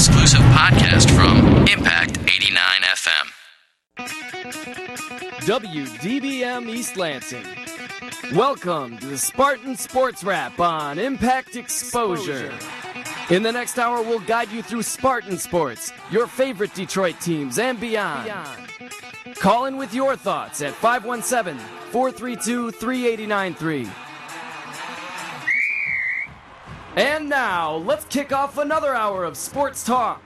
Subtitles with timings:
[0.00, 1.36] exclusive podcast from
[1.68, 3.26] Impact 89 FM.
[5.44, 7.44] WDBM East Lansing.
[8.34, 12.50] Welcome to the Spartan Sports Wrap on Impact Exposure.
[13.28, 17.78] In the next hour, we'll guide you through Spartan sports, your favorite Detroit teams, and
[17.78, 18.32] beyond.
[19.34, 21.60] Call in with your thoughts at 517
[21.90, 24.09] 432 3893.
[26.96, 30.20] And now, let's kick off another hour of sports talk.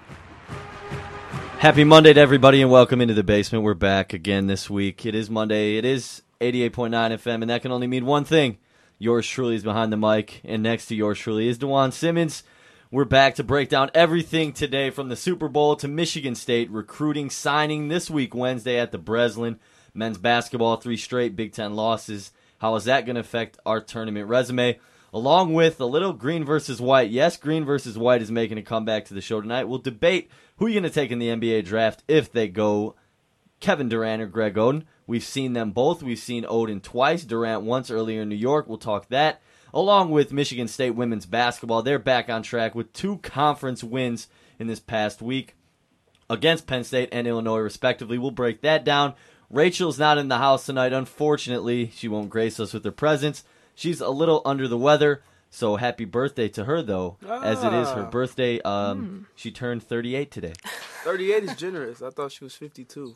[1.58, 3.64] Happy Monday to everybody and welcome into the basement.
[3.64, 5.04] We're back again this week.
[5.04, 5.76] It is Monday.
[5.76, 8.56] It is 88.9 FM, and that can only mean one thing.
[8.98, 12.44] Yours truly is behind the mic, and next to yours truly is Dewan Simmons.
[12.90, 17.28] We're back to break down everything today from the Super Bowl to Michigan State recruiting
[17.28, 19.58] signing this week, Wednesday at the Breslin.
[19.92, 22.32] Men's basketball, three straight Big Ten losses.
[22.58, 24.78] How is that going to affect our tournament resume?
[25.14, 27.08] Along with a little green versus white.
[27.08, 29.68] Yes, green versus white is making a comeback to the show tonight.
[29.68, 32.96] We'll debate who you're going to take in the NBA draft if they go
[33.60, 34.82] Kevin Durant or Greg Oden.
[35.06, 36.02] We've seen them both.
[36.02, 38.66] We've seen Oden twice, Durant once earlier in New York.
[38.66, 39.40] We'll talk that.
[39.72, 44.26] Along with Michigan State women's basketball, they're back on track with two conference wins
[44.58, 45.54] in this past week
[46.28, 48.18] against Penn State and Illinois, respectively.
[48.18, 49.14] We'll break that down.
[49.48, 51.92] Rachel's not in the house tonight, unfortunately.
[51.94, 53.44] She won't grace us with her presence.
[53.74, 55.22] She's a little under the weather.
[55.50, 58.10] So happy birthday to her, though, as it is her Ah.
[58.10, 58.60] birthday.
[58.62, 60.52] Um, She turned 38 today.
[61.04, 62.02] 38 is generous.
[62.02, 63.14] I thought she was 52.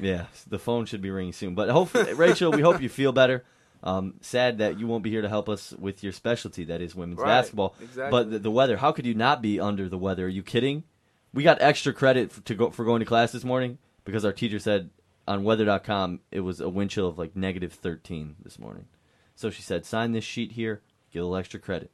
[0.00, 1.54] Yeah, the phone should be ringing soon.
[1.56, 3.44] But hopefully, Rachel, we hope you feel better.
[3.82, 6.94] Um, sad that you won't be here to help us with your specialty, that is
[6.94, 7.74] women's Right, basketball.
[7.80, 8.10] exactly.
[8.10, 10.26] But the, the weather, how could you not be under the weather?
[10.26, 10.84] Are you kidding?
[11.34, 14.32] We got extra credit f- to go for going to class this morning because our
[14.32, 14.90] teacher said
[15.28, 18.86] on weather.com it was a wind chill of like negative 13 this morning.
[19.34, 20.82] So she said, sign this sheet here,
[21.12, 21.90] get a little extra credit.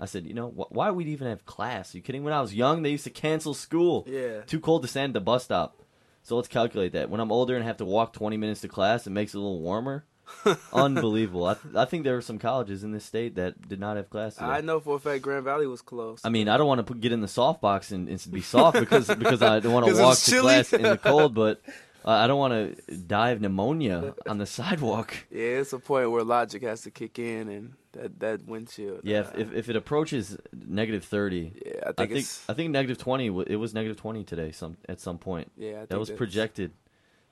[0.00, 1.92] I said, you know, wh- why would we even have class?
[1.94, 2.22] Are you kidding?
[2.24, 4.06] When I was young, they used to cancel school.
[4.08, 4.42] Yeah.
[4.42, 5.82] Too cold to stand at the bus stop.
[6.22, 7.10] So let's calculate that.
[7.10, 9.40] When I'm older and have to walk 20 minutes to class, it makes it a
[9.40, 10.04] little warmer.
[10.72, 11.46] Unbelievable.
[11.46, 14.10] I, th- I think there were some colleges in this state that did not have
[14.10, 14.34] class.
[14.34, 14.46] Today.
[14.46, 16.24] I know for a fact Grand Valley was closed.
[16.26, 18.78] I mean, I don't want to get in the soft box and, and be soft
[18.78, 20.42] because because I don't want to walk to chilly.
[20.42, 21.62] class in the cold, but
[22.08, 22.54] uh, I don't want
[22.86, 25.14] to die of pneumonic on the sidewalk.
[25.30, 29.00] yeah, it's a point where logic has to kick in and that, that windshield.
[29.04, 32.26] Yeah, uh, if, if, it approaches negative 30, yeah, I think, I think.
[32.48, 33.26] I think negative 20.
[33.46, 34.52] It was negative 20 today.
[34.52, 35.52] Some at some point.
[35.58, 36.72] yeah, I think That was that's- projected.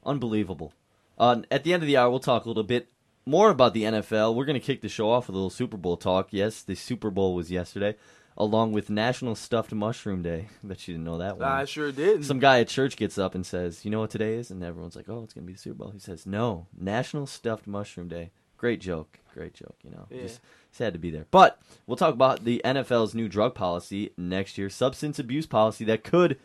[0.04, 0.74] Unbelievable.
[1.18, 2.88] Uh, at the end of the hour, we'll talk a little bit
[3.24, 4.34] more about the NFL.
[4.34, 6.28] We're going to kick the show off with a little Super Bowl talk.
[6.30, 7.96] Yes, the Super Bowl was yesterday,
[8.36, 10.48] along with National Stuffed Mushroom Day.
[10.62, 11.48] Bet you didn't know that one.
[11.48, 12.24] I sure did.
[12.24, 14.96] Some guy at church gets up and says, "You know what today is?" And everyone's
[14.96, 18.08] like, "Oh, it's going to be the Super Bowl." He says, "No, National Stuffed Mushroom
[18.08, 19.18] Day." Great joke.
[19.34, 19.76] Great joke.
[19.84, 20.22] You know, Yeah.
[20.22, 20.40] just
[20.72, 21.26] sad to be there.
[21.30, 26.04] But we'll talk about the NFL's new drug policy next year, substance abuse policy that
[26.04, 26.38] could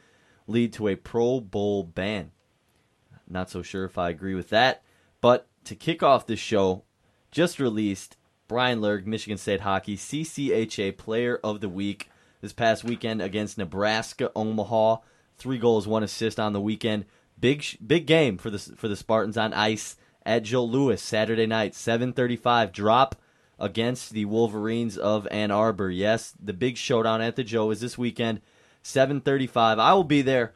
[0.47, 2.31] lead to a Pro Bowl ban.
[3.29, 4.83] Not so sure if I agree with that.
[5.21, 6.83] But to kick off this show,
[7.31, 8.17] just released
[8.51, 12.09] Bryan Lerg, Michigan State Hockey, CCHA Player of the Week
[12.41, 14.97] this past weekend against Nebraska Omaha.
[15.37, 17.05] Three goals, one assist on the weekend.
[17.39, 19.95] Big big game for the for the Spartans on ice
[20.25, 23.15] at Joe Louis Saturday night, 7:35 drop
[23.57, 25.89] against the Wolverines of Ann Arbor.
[25.89, 28.41] Yes, the big showdown at the Joe is this weekend,
[28.83, 29.79] 7:35.
[29.79, 30.51] I will be there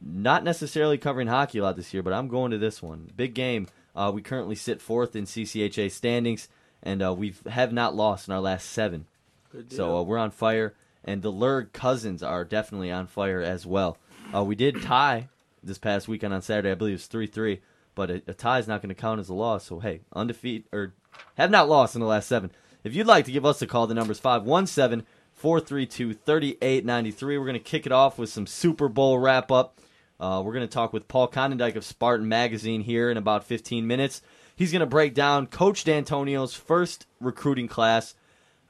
[0.00, 3.10] not necessarily covering hockey a lot this year, but I'm going to this one.
[3.16, 3.66] Big game.
[3.96, 6.48] Uh, we currently sit fourth in CCHA standings,
[6.86, 9.06] and uh, we have not lost in our last seven.
[9.50, 10.74] Good So uh, we're on fire,
[11.04, 13.98] and the Lerg cousins are definitely on fire as well.
[14.32, 15.28] Uh, we did tie
[15.62, 16.70] this past weekend on Saturday.
[16.70, 17.60] I believe it was three three,
[17.96, 19.66] but a, a tie is not going to count as a loss.
[19.66, 20.94] So hey, undefeated or
[21.36, 22.52] have not lost in the last seven.
[22.84, 25.04] If you'd like to give us a call, the number's 517
[25.34, 27.36] 432 3893.
[27.36, 29.80] We're going to kick it off with some Super Bowl wrap up.
[30.20, 33.86] Uh, we're going to talk with Paul Konyndyk of Spartan Magazine here in about 15
[33.86, 34.22] minutes.
[34.56, 38.14] He's going to break down Coach D'Antonio's first recruiting class,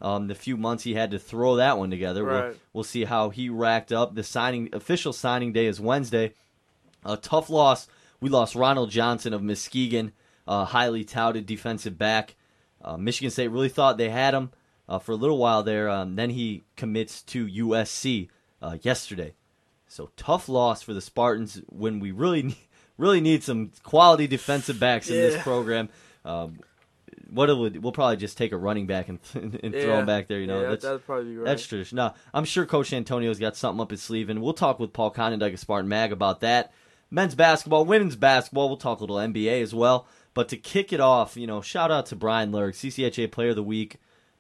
[0.01, 2.25] um, the few months he had to throw that one together.
[2.25, 4.15] We'll, we'll see how he racked up.
[4.15, 6.35] The signing official signing day is Wednesday.
[7.05, 7.87] A tough loss.
[8.21, 10.13] We lost Ronald Johnson of Muskegon,
[10.47, 12.35] a highly touted defensive back.
[12.83, 14.51] Uh, Michigan State really thought they had him
[14.89, 15.89] uh, for a little while there.
[15.89, 18.29] Um, then he commits to USC
[18.61, 19.35] uh, yesterday.
[19.89, 22.57] So tough loss for the Spartans when we really,
[22.99, 25.89] really need some quality defensive backs in this program.
[26.25, 26.59] Um,
[27.31, 30.29] what it would, we'll probably just take a running back and, and throw him back
[30.29, 30.39] there.
[30.39, 31.45] You know, yeah, That's- that'd probably be right.
[31.47, 31.97] that's tradition.
[31.97, 35.13] No, I'm sure Coach Antonio's got something up his sleeve, and we'll talk with Paul
[35.13, 36.73] Konyndyk of Spartan Mag about that.
[37.11, 40.07] Men's basketball, women's basketball, we'll talk a little NBA as well.
[40.35, 43.57] But to kick it off, you know, shout out to Bryan Lerg, CCHA Player of
[43.57, 43.97] the Week.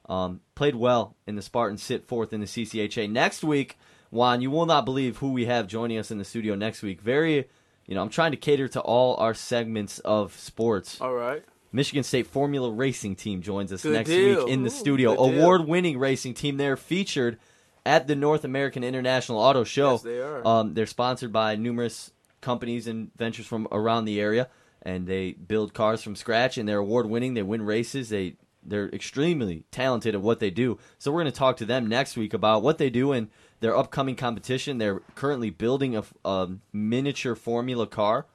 [0.08, 3.10] Um, played well in the Spartans, sit fourth in the CCHA.
[3.10, 3.76] Next week,
[4.10, 7.00] Juan, you will not believe who we have joining us in the studio next week.
[7.00, 7.48] Very,
[7.86, 11.00] you know, I'm trying to cater to all our segments of sports.
[11.00, 11.44] All right.
[11.72, 14.44] Michigan State Formula Racing Team joins us Good next deal.
[14.44, 15.12] week in the studio.
[15.14, 16.56] Award winning racing team.
[16.56, 17.38] They're featured
[17.84, 19.92] at the North American International Auto Show.
[19.92, 20.46] Yes, they are.
[20.46, 24.48] Um, they're sponsored by numerous companies and ventures from around the area,
[24.82, 26.56] and they build cars from scratch.
[26.56, 27.34] And they're award winning.
[27.34, 28.08] They win races.
[28.08, 30.78] They they're extremely talented at what they do.
[30.98, 33.28] So we're going to talk to them next week about what they do in
[33.60, 34.78] their upcoming competition.
[34.78, 38.26] They're currently building a, a miniature Formula car.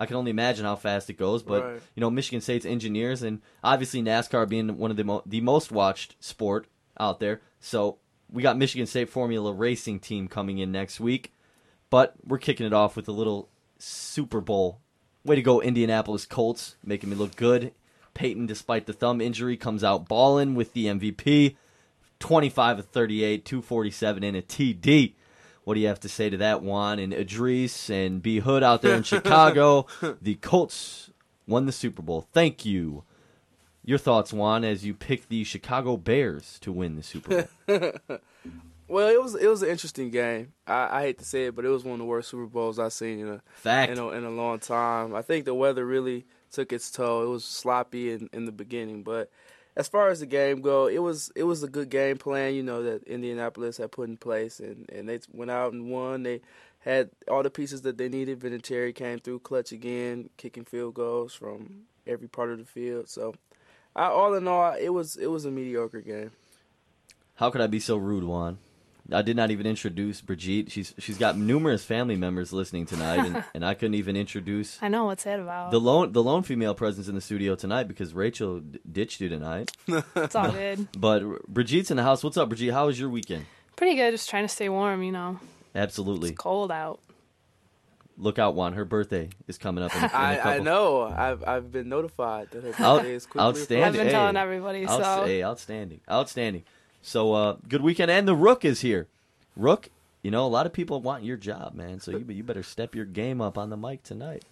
[0.00, 1.80] I can only imagine how fast it goes, but Right.
[1.96, 5.72] you know Michigan State's engineers and obviously NASCAR being one of the mo- the most
[5.72, 6.66] watched sport
[7.00, 7.40] out there.
[7.60, 7.98] So
[8.30, 11.32] we got Michigan State Formula Racing team coming in next week,
[11.90, 13.48] but we're kicking it off with a little
[13.78, 14.78] Super Bowl.
[15.24, 17.72] Way to go, Indianapolis Colts, making me look good.
[18.14, 21.56] Peyton, despite the thumb injury, comes out balling with the MVP.
[22.20, 25.14] 25 of 38, 247 and a TD.
[25.64, 28.82] What do you have to say to that, Juan and Idris and B Hood out
[28.82, 29.86] there in Chicago?
[30.22, 31.10] the Colts
[31.46, 32.26] won the Super Bowl.
[32.32, 33.04] Thank you.
[33.84, 37.92] Your thoughts, Juan, as you pick the Chicago Bears to win the Super Bowl.
[38.90, 40.54] Well, it was it was an interesting game.
[40.66, 42.78] I, I hate to say it, but it was one of the worst Super Bowls
[42.78, 43.92] I've seen in a Fact.
[43.92, 45.14] in a, in a long time.
[45.14, 47.22] I think the weather really took its toll.
[47.22, 49.30] It was sloppy in, in the beginning, but
[49.78, 52.52] as far as the game go, it was it was a good game plan.
[52.52, 56.24] You know that Indianapolis had put in place, and and they went out and won.
[56.24, 56.40] They
[56.80, 58.40] had all the pieces that they needed.
[58.40, 63.08] Vinatieri came through clutch again, kicking field goals from every part of the field.
[63.08, 63.36] So,
[63.94, 66.32] I, all in all, it was it was a mediocre game.
[67.36, 68.58] How could I be so rude, Juan?
[69.10, 70.70] I did not even introduce Brigitte.
[70.70, 74.88] She's she's got numerous family members listening tonight, and, and I couldn't even introduce I
[74.88, 75.70] know what's that about.
[75.70, 79.28] the lone the lone female presence in the studio tonight because Rachel d- ditched you
[79.30, 79.70] tonight.
[80.16, 80.88] it's all good.
[80.98, 82.22] But Brigitte's in the house.
[82.22, 82.74] What's up, Brigitte?
[82.74, 83.46] How was your weekend?
[83.76, 84.10] Pretty good.
[84.10, 85.02] Just trying to stay warm.
[85.02, 85.40] You know,
[85.74, 86.30] Absolutely.
[86.30, 87.00] it's cold out.
[88.20, 88.72] Look out, Juan.
[88.72, 89.94] Her birthday is coming up.
[89.94, 90.50] In, in a I, couple.
[90.50, 91.02] I know.
[91.04, 93.84] I've I've been notified that her Out- birthday is quickly outstanding.
[93.86, 94.12] I've been Hey.
[94.12, 94.86] telling everybody.
[94.86, 96.64] Outs- So hey, outstanding, outstanding.
[97.02, 99.08] So uh, good weekend, and the Rook is here.
[99.56, 99.88] Rook,
[100.22, 102.00] you know a lot of people want your job, man.
[102.00, 104.44] So you you better step your game up on the mic tonight.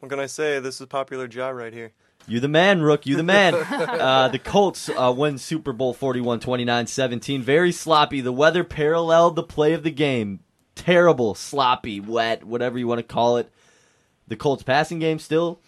[0.00, 0.60] What can I say?
[0.60, 1.92] This is a popular job right here.
[2.26, 3.06] You the man, Rook.
[3.06, 3.54] You the man.
[3.70, 7.42] uh, the Colts uh, win Super Bowl 41 29 17.
[7.42, 8.20] Very sloppy.
[8.20, 10.40] The weather paralleled the play of the game.
[10.74, 13.50] Terrible, sloppy, wet, whatever you want to call it.
[14.28, 15.60] The Colts passing game still,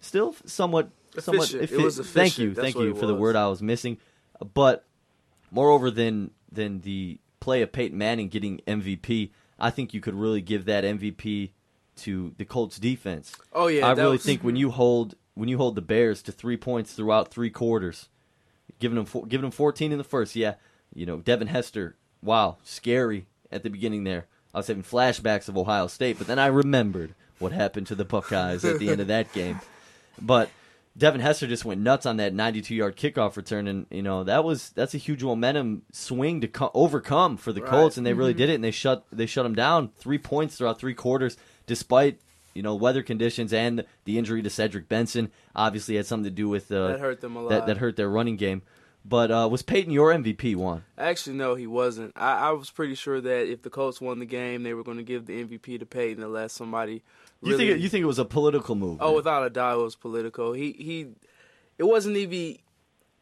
[0.00, 1.50] still somewhat, somewhat.
[1.50, 1.62] Efficient.
[1.62, 2.54] It effi- was Thank you.
[2.54, 3.98] That's thank you it for the word I was missing.
[4.54, 4.84] But
[5.50, 10.40] moreover than than the play of Peyton Manning getting MVP, I think you could really
[10.40, 11.50] give that MVP
[11.96, 13.34] to the Colts defense.
[13.52, 16.32] Oh yeah, I really was- think when you hold when you hold the Bears to
[16.32, 18.08] three points throughout three quarters,
[18.78, 20.54] giving them four, giving them fourteen in the first, yeah,
[20.94, 24.26] you know Devin Hester, wow, scary at the beginning there.
[24.54, 28.04] I was having flashbacks of Ohio State, but then I remembered what happened to the
[28.04, 29.60] Buckeyes at the end of that game.
[30.20, 30.50] But
[30.96, 34.70] Devin Hester just went nuts on that 92-yard kickoff return, and you know that was
[34.70, 37.70] that's a huge momentum swing to co- overcome for the Right.
[37.70, 38.54] Colts, and they really did it.
[38.54, 41.36] And they shut they shut them down three points throughout three quarters,
[41.66, 42.20] despite
[42.54, 45.30] you know weather conditions and the injury to Cedric Benson.
[45.54, 47.66] Obviously, had something to do with uh, That hurt them a That, lot.
[47.66, 48.62] that hurt their running game.
[49.04, 50.84] But uh, was Peyton your MVP one?
[50.98, 52.12] Actually, no, he wasn't.
[52.16, 54.98] I, I was pretty sure that if the Colts won the game, they were going
[54.98, 57.02] to give the MVP to Peyton unless somebody.
[57.42, 58.98] You really, think it, you think it was a political move?
[59.00, 60.52] Oh, without a doubt, it was political.
[60.52, 61.06] He he,
[61.78, 62.58] it wasn't even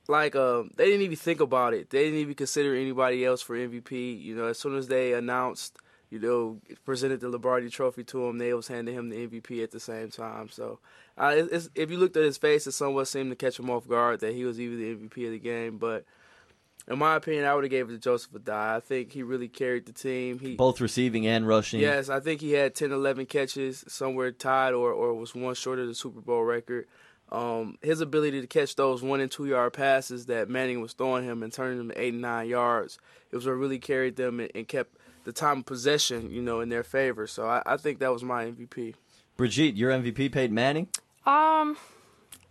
[0.08, 1.90] like um they didn't even think about it.
[1.90, 4.23] They didn't even consider anybody else for MVP.
[4.23, 5.76] You know, as soon as they announced,
[6.11, 9.70] you know, presented the Lombardi Trophy to him, they was handing him the MVP at
[9.70, 10.49] the same time.
[10.49, 10.78] So,
[11.18, 11.35] uh,
[11.75, 14.35] if you looked at his face, it somewhat seemed to catch him off guard that
[14.35, 15.76] he was even the MVP of the game.
[15.76, 16.04] But
[16.88, 18.76] in my opinion, I would have gave it to Joseph Addai.
[18.76, 20.38] I think he really carried the team.
[20.38, 21.80] He both receiving and rushing.
[21.80, 25.78] Yes, I think he had 10, 11 catches, somewhere tied or, or was one short
[25.78, 26.86] of the Super Bowl record.
[27.32, 31.24] Um, his ability to catch those one and two yard passes that Manning was throwing
[31.24, 32.98] him and turning them to eight and nine yards,
[33.32, 36.60] it was what really carried them and, and kept the time of possession, you know,
[36.60, 37.26] in their favor.
[37.26, 38.94] So I, I think that was my MVP.
[39.36, 40.88] Brigitte, your MVP, Peyton Manning.
[41.26, 41.76] Um,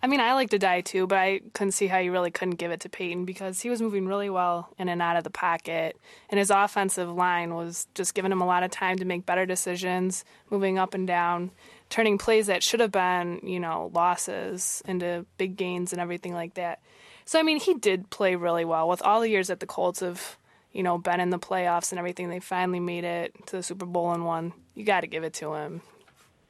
[0.05, 2.57] I mean, I like to die too, but I couldn't see how you really couldn't
[2.57, 5.31] give it to Peyton because he was moving really well in and out of the
[5.31, 5.97] pocket,
[6.29, 9.47] and his offensive line was just giving him a lot of time to make better
[9.47, 11.49] decisions, moving up and down,
[11.89, 16.53] turning plays that should have been, you know, losses into big gains and everything like
[16.53, 16.81] that.
[17.25, 20.01] So I mean, he did play really well with all the years that the Colts
[20.01, 20.37] have,
[20.71, 22.29] you know, been in the playoffs and everything.
[22.29, 24.53] They finally made it to the Super Bowl and won.
[24.75, 25.81] You got to give it to him.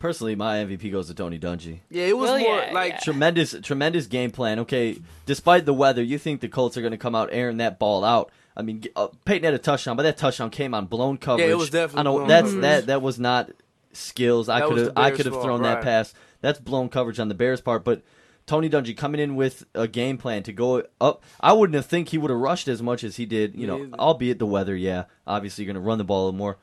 [0.05, 1.79] Personally, my MVP goes to Tony Dungy.
[1.89, 2.99] Yeah, it was Well, more yeah, like yeah.
[2.99, 4.59] Tremendous, tremendous game plan.
[4.59, 7.79] Okay, despite the weather, you think the Colts are going to come out airing that
[7.79, 8.31] ball out.
[8.55, 11.51] I mean, g- uh, Peyton had a touchdown, but that touchdown came on blown coverage.
[11.55, 12.61] was definitely I know blown that's coverage.
[12.61, 13.49] that that was not
[13.93, 14.47] skills.
[14.47, 16.13] I could have I could have fault, thrown that pass.
[16.41, 18.03] That's blown coverage on the Bears' part, but
[18.45, 21.23] Tony Dungy coming in with a game plan to go up.
[21.41, 23.55] I wouldn't have think he would have rushed as much as he did.
[23.55, 24.75] You know, Me albeit the weather.
[24.75, 26.57] Yeah, obviously you're going to run the ball a little more,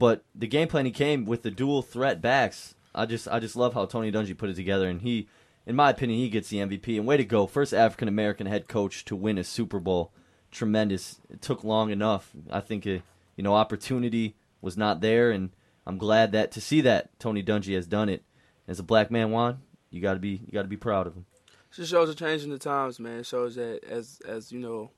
[0.00, 2.74] but the game plan he came with the dual threat backs.
[2.94, 5.28] I just I just love how Tony Dungy put it together, and he,
[5.66, 6.96] in my opinion, he gets the MVP.
[6.96, 10.12] And way to go, first African American head coach to win a Super Bowl.
[10.50, 11.20] Tremendous.
[11.30, 12.30] It took long enough.
[12.50, 12.98] I think uh
[13.36, 15.50] you know opportunity was not there, and
[15.86, 18.24] I'm glad that to see that Tony Dungy has done it.
[18.66, 21.14] As a black man, Juan, you got to be you got to be proud of
[21.14, 21.26] him.
[21.72, 23.20] just shows a change in the times, man.
[23.20, 24.90] It shows that as as you know,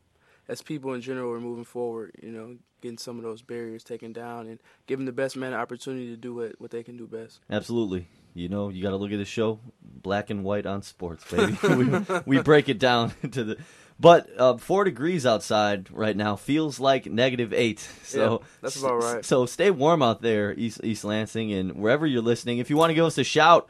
[0.51, 4.13] as people in general are moving forward, you know, getting some of those barriers taken
[4.13, 7.07] down and giving the best man an opportunity to do what, what they can do
[7.07, 7.39] best.
[7.49, 8.09] Absolutely.
[8.35, 11.57] You know, you got to look at the show, black and white on sports, baby.
[11.63, 13.59] we, we break it down to the.
[14.01, 17.87] But uh, four degrees outside right now feels like negative eight.
[18.03, 19.25] So Yeah, that's about right.
[19.25, 22.59] So stay warm out there, East East Lansing, and wherever you're listening.
[22.59, 23.69] If you want to give us a shout,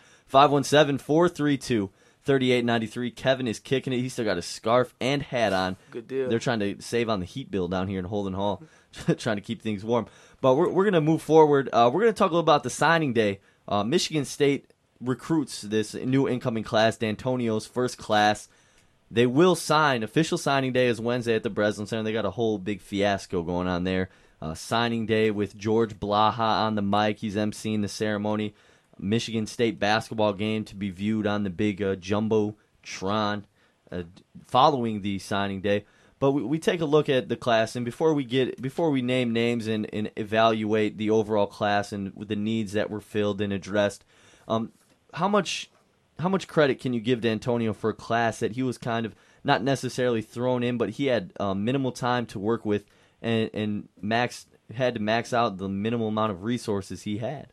[2.27, 3.17] 517-432-3893.
[3.17, 3.99] Kevin is kicking it.
[3.99, 5.77] He's still got a scarf and hat on.
[5.91, 6.29] Good deal.
[6.29, 8.63] They're trying to save on the heat bill down here in Holden Hall,
[9.17, 10.07] trying to keep things warm.
[10.41, 11.69] But we're, we're going to move forward.
[11.73, 13.41] Uh, we're going to talk a little about the signing day.
[13.69, 18.49] Uh, Michigan State recruits this new incoming class, D'Antonio's first class.
[19.11, 20.03] They will sign.
[20.03, 22.05] Official signing day is Wednesday at the Breslin Center.
[22.05, 24.09] They got a whole big fiasco going on there.
[24.41, 27.19] Uh, signing day with George Blaha on the mic.
[27.19, 28.55] He's emceeing the ceremony.
[29.01, 33.45] Michigan State basketball game to be viewed on the big uh, jumbotron
[33.91, 34.03] uh,
[34.47, 35.85] following the signing day.
[36.19, 39.03] But we, we take a look at the class, and before we get before we
[39.03, 43.53] name names and, and evaluate the overall class and the needs that were filled and
[43.53, 44.05] addressed,
[44.47, 44.73] um,
[45.15, 45.71] how much
[46.19, 49.07] how much credit can you give to Antonio for a class that he was kind
[49.07, 52.85] of not necessarily thrown in, but he had um, minimal time to work with
[53.23, 57.49] and and max had to max out the minimal amount of resources he had.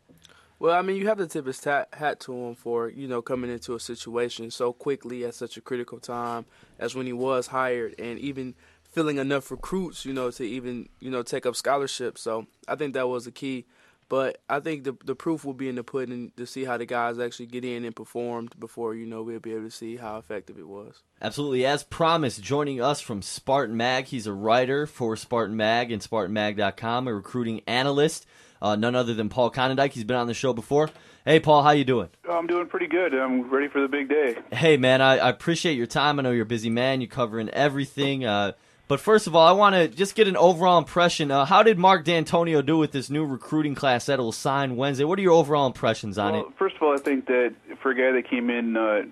[0.60, 3.22] Well, I mean, you have to tip his ta- hat to him for you know
[3.22, 6.46] coming into a situation so quickly at such a critical time
[6.78, 8.54] as when he was hired, and even
[8.90, 12.20] filling enough recruits, you know, to even you know take up scholarships.
[12.22, 13.66] So I think that was the key.
[14.08, 16.86] But I think the the proof will be in the pudding to see how the
[16.86, 20.16] guys actually get in and performed before you know we'll be able to see how
[20.16, 21.02] effective it was.
[21.20, 21.66] Absolutely.
[21.66, 27.06] As promised, joining us from Spartan Mag, he's a writer for Spartan Mag and SpartanMag.com,
[27.06, 28.26] a recruiting analyst.
[28.60, 29.92] Uh, none other than Paul Konyndyk.
[29.92, 30.90] He's been on the show before.
[31.24, 32.08] Hey, Paul, how you doing?
[32.28, 33.14] I'm doing pretty good.
[33.14, 34.36] I'm ready for the big day.
[34.50, 36.18] Hey, man, I, I appreciate your time.
[36.18, 37.00] I know you're a busy man.
[37.00, 38.24] You're covering everything.
[38.24, 38.52] Uh,
[38.88, 41.30] but first of all, I want to just get an overall impression.
[41.30, 45.04] Uh, how did Mark D'Antonio do with this new recruiting class that will sign Wednesday?
[45.04, 46.58] What are your overall impressions on well, it?
[46.58, 49.02] first of all, I think that for a guy that came in uh,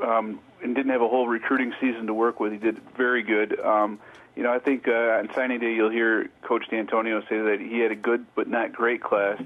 [0.00, 3.58] um, and didn't have a whole recruiting season to work with, he did very good.
[3.58, 3.98] Um,
[4.36, 7.78] you know, I think uh, on signing day you'll hear Coach D'Antonio say that he
[7.78, 9.42] had a good but not great class.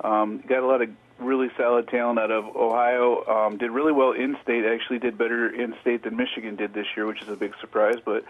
[0.00, 3.24] Um, got a lot of really solid talent out of Ohio.
[3.26, 4.64] Um, did really well in state.
[4.64, 7.96] Actually, did better in state than Michigan did this year, which is a big surprise.
[8.04, 8.24] But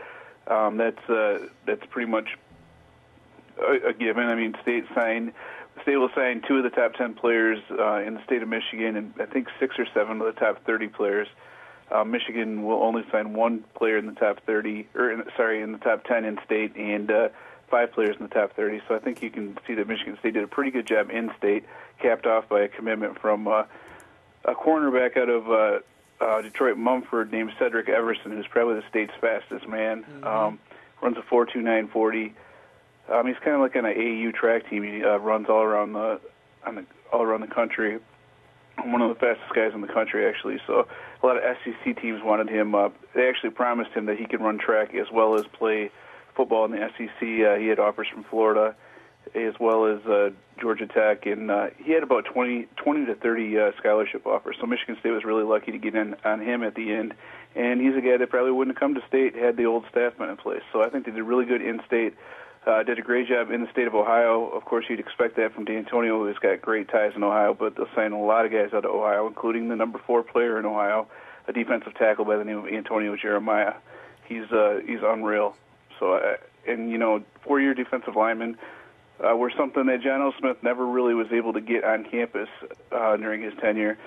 [0.47, 2.39] um, that's uh, that's pretty much
[3.59, 4.25] a, a given.
[4.29, 5.33] I mean, state signed.
[5.83, 8.97] State will sign two of the top ten players uh, in the state of Michigan,
[8.97, 11.29] and I think six or seven of the top thirty players.
[12.07, 15.79] Michigan will only sign one player in the top 30, or in, sorry, in the
[15.79, 17.29] top 10 in state, and uh,
[17.71, 18.81] five players in the top 30.
[18.89, 21.31] So I think you can see that Michigan State did a pretty good job in
[21.39, 21.65] state,
[22.01, 23.65] capped off by a commitment from uh,
[24.45, 29.13] a cornerback out of uh, uh, Detroit Mumford named Cedric Everson, who's probably the state's
[29.21, 30.05] fastest man.
[30.23, 30.59] Um,
[31.03, 32.33] runs a 4.2940.
[33.11, 34.83] Um, he's kind of like on an AU track team.
[34.83, 36.21] He uh, runs all around the,
[36.67, 37.99] on the all around the country
[38.85, 40.59] one of the fastest guys in the country, actually.
[40.67, 40.87] So
[41.23, 42.75] a lot of SEC teams wanted him.
[42.75, 45.91] Uh, they actually promised him that he could run track as well as play
[46.35, 47.09] football in the SEC.
[47.21, 48.75] Uh, he had offers from Florida
[49.35, 50.31] as well as uh,
[50.61, 54.57] Georgia Tech, and uh, he had about 20, 20 to 30 uh, scholarship offers.
[54.61, 57.15] So Michigan State was really lucky to get in on him at the end.
[57.55, 60.17] And he's a guy that probably wouldn't have come to state had the old staff
[60.19, 60.63] been in place.
[60.73, 62.15] So I think they did really good in state.
[62.67, 64.49] Uh, did a great job in the state of Ohio.
[64.49, 67.89] Of course, you'd expect that from D'Antonio, who's got great ties in Ohio, but they'll
[67.95, 71.07] sign a lot of guys out of Ohio, including the number four player in Ohio,
[71.47, 73.75] a defensive tackle by the name of Antonio Jeremiah.
[74.27, 75.57] He's uh, he's unreal.
[75.99, 76.37] So, uh,
[76.67, 78.59] and you know, four-year defensive lineman
[79.25, 80.35] uh, were something that John L.
[80.39, 82.49] Smith never really was able to get on campus
[82.93, 83.99] uh, during his tenure.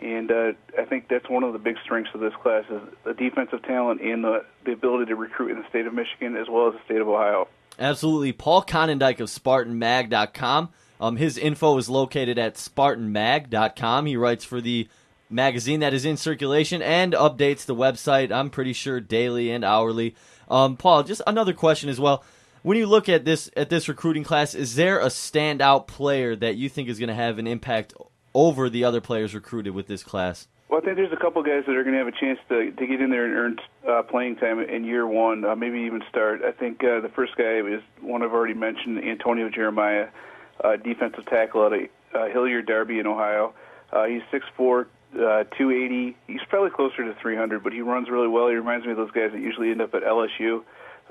[0.00, 3.12] And uh, I think that's one of the big strengths of this class is the
[3.12, 6.68] defensive talent and the, the ability to recruit in the state of Michigan as well
[6.68, 7.48] as the state of Ohio.
[7.80, 8.32] Absolutely.
[8.32, 10.68] Paul Konyndyk of SpartanMag.com.
[11.00, 14.04] Um, his info is located at SpartanMag.com.
[14.04, 14.86] He writes for the
[15.30, 20.14] magazine that is in circulation and updates the website, I'm pretty sure, daily and hourly.
[20.50, 22.22] Um, Paul, just another question as well.
[22.62, 26.56] when you look at this at this recruiting class, is there a standout player that
[26.56, 27.94] you think is going to have an impact
[28.34, 30.46] over the other players recruited with this class?
[30.70, 32.70] Well, I think there's a couple guys that are going to have a chance to
[32.70, 33.58] to get in there and earn
[33.88, 36.42] uh, playing time in year one, uh, maybe even start.
[36.44, 40.10] I think uh, the first guy is one I've already mentioned, Antonio Jeremiah,
[40.62, 41.80] uh, defensive tackle out of
[42.14, 43.52] uh, Hilliard Darby in Ohio.
[43.92, 46.16] Uh, he's 6'4", uh, 280.
[46.28, 48.46] He's probably closer to 300, but he runs really well.
[48.46, 50.62] He reminds me of those guys that usually end up at LSU.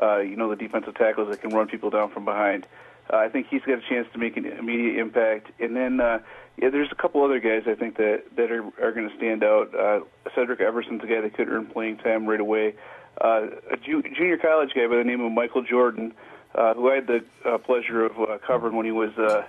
[0.01, 2.65] Uh, you know, the defensive tackles that can run people down from behind.
[3.11, 5.51] Uh, I think he's got a chance to make an immediate impact.
[5.59, 6.19] And then, uh,
[6.61, 9.43] yeah, there's a couple other guys I think that that are are going to stand
[9.43, 9.73] out.
[9.73, 10.01] Uh,
[10.35, 12.75] Cedric Everson's a guy that could earn playing time right away.
[13.19, 16.13] Uh, a ju- junior college guy by the name of Michael Jordan,
[16.55, 19.43] uh, who I had the uh, pleasure of uh, covering when he was uh,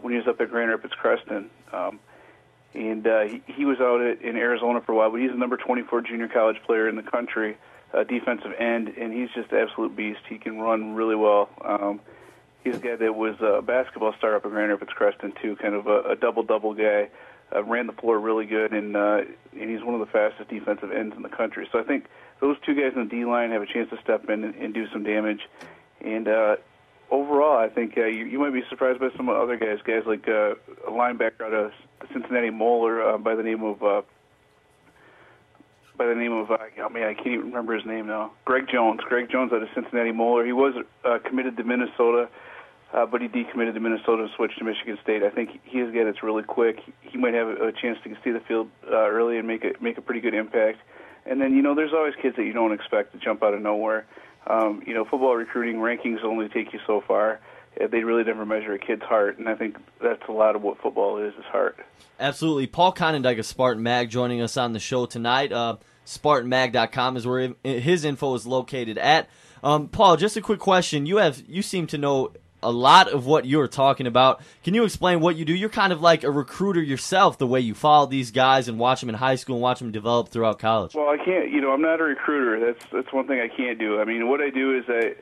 [0.00, 1.50] when he was up at Grand Rapids Creston.
[1.72, 1.98] Um,
[2.74, 5.36] and uh, he, he was out at, in Arizona for a while, but he's the
[5.36, 7.56] number 24 junior college player in the country,
[7.92, 10.20] uh, defensive end, and he's just an absolute beast.
[10.28, 11.48] He can run really well.
[11.64, 12.00] Um,
[12.64, 15.74] he's a guy that was a basketball star up at Grand Rapids Creston too, kind
[15.74, 17.10] of a, a double-double guy.
[17.54, 19.20] Uh, ran the floor really good, and uh,
[19.52, 21.68] and he's one of the fastest defensive ends in the country.
[21.70, 22.06] So I think
[22.40, 24.74] those two guys in the D line have a chance to step in and, and
[24.74, 25.40] do some damage.
[26.00, 26.56] And uh,
[27.10, 30.26] overall, I think uh, you, you might be surprised by some other guys, guys like
[30.26, 30.54] uh,
[30.86, 31.72] a linebacker out of
[32.12, 34.02] Cincinnati Moeller uh, by the name of uh,
[35.96, 38.32] by the name of uh, oh I can't even remember his name now.
[38.44, 39.00] Greg Jones.
[39.06, 40.44] Greg Jones out of Cincinnati Moeller.
[40.44, 42.28] He was uh, committed to Minnesota,
[42.94, 45.22] uh, but he decommitted to Minnesota and switched to Michigan State.
[45.24, 46.78] I think he's a guy that's really quick.
[47.00, 49.98] He might have a chance to see the field uh, early and make a make
[49.98, 50.78] a pretty good impact.
[51.26, 53.60] And then you know, there's always kids that you don't expect to jump out of
[53.60, 54.06] nowhere.
[54.46, 57.40] Um, you know, football recruiting rankings only take you so far.
[57.80, 60.62] Uh, They really never measure a kid's heart, and I think that's a lot of
[60.62, 61.78] what football is: is heart.
[62.20, 62.68] Absolutely.
[62.68, 65.50] Paul Konyndyk of Spartan Mag joining us on the show tonight.
[65.50, 69.28] Uh, SpartanMag.com is where his info is located at.
[69.64, 71.06] Um, Paul, just a quick question.
[71.06, 72.30] You have you seem to know
[72.64, 74.42] a lot of what you're talking about.
[74.62, 75.54] Can you explain what you do?
[75.54, 79.00] You're kind of like a recruiter yourself, the way you follow these guys and watch
[79.00, 80.94] them in high school and watch them develop throughout college.
[80.94, 81.50] Well, I can't.
[81.50, 82.58] You know, I'm not a recruiter.
[82.58, 84.00] That's that's one thing I can't do.
[84.00, 85.14] I mean, what I do is I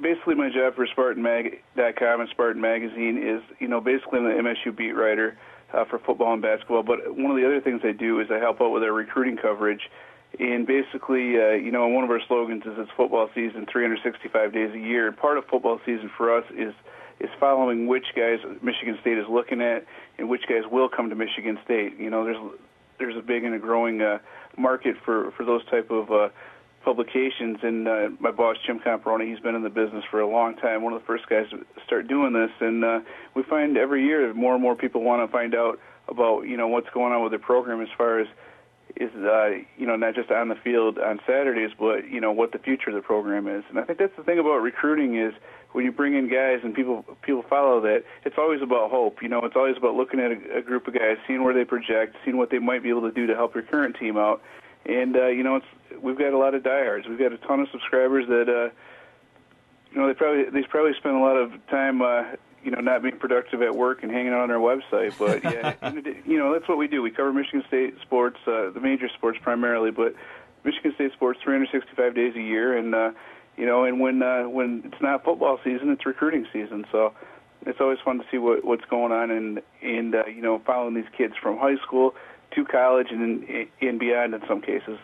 [0.00, 4.76] basically my job for SpartanMag.com and Spartan Magazine is you know basically I'm the MSU
[4.76, 5.36] beat writer
[5.72, 6.82] uh, for football and basketball.
[6.82, 9.36] But one of the other things I do is I help out with our recruiting
[9.36, 9.90] coverage.
[10.38, 14.70] And basically, uh, you know, one of our slogans is it's football season 365 days
[14.74, 15.12] a year.
[15.12, 16.74] Part of football season for us is
[17.20, 19.86] is following which guys Michigan State is looking at
[20.18, 21.98] and which guys will come to Michigan State.
[21.98, 22.38] You know, there's
[22.98, 24.18] there's a big and a growing uh,
[24.56, 26.28] market for for those type of uh,
[26.84, 27.58] publications.
[27.62, 30.82] And uh, my boss Jim Comparoni, he's been in the business for a long time.
[30.82, 33.00] One of the first guys to start doing this, and uh,
[33.34, 36.66] we find every year more and more people want to find out about you know
[36.66, 38.26] what's going on with their program as far as
[38.96, 42.52] is uh, you know not just on the field on Saturdays, but you know what
[42.52, 43.64] the future of the program is.
[43.68, 45.34] And I think that's the thing about recruiting is
[45.72, 49.22] when you bring in guys and people people follow that, it's always about hope.
[49.22, 51.64] You know, it's always about looking at a, a group of guys, seeing where they
[51.64, 54.40] project, seeing what they might be able to do to help your current team out.
[54.86, 55.66] And uh, you know, it's
[56.00, 57.08] we've got a lot of diehards.
[57.08, 58.70] We've got a ton of subscribers that uh,
[59.90, 62.00] you know they probably they probably spend a lot of time.
[62.00, 62.24] Uh,
[62.64, 65.74] you know, not being productive at work and hanging out on our website, but yeah,
[66.26, 67.02] you know, that's what we do.
[67.02, 70.14] We cover Michigan State sports, uh, the major sports primarily, but
[70.64, 73.12] Michigan State sports 365 days a year, and uh,
[73.56, 76.86] you know, and when uh, when it's not football season, it's recruiting season.
[76.90, 77.12] So
[77.66, 80.94] it's always fun to see what what's going on and and uh, you know, following
[80.94, 82.14] these kids from high school
[82.52, 84.98] to college and and beyond in some cases.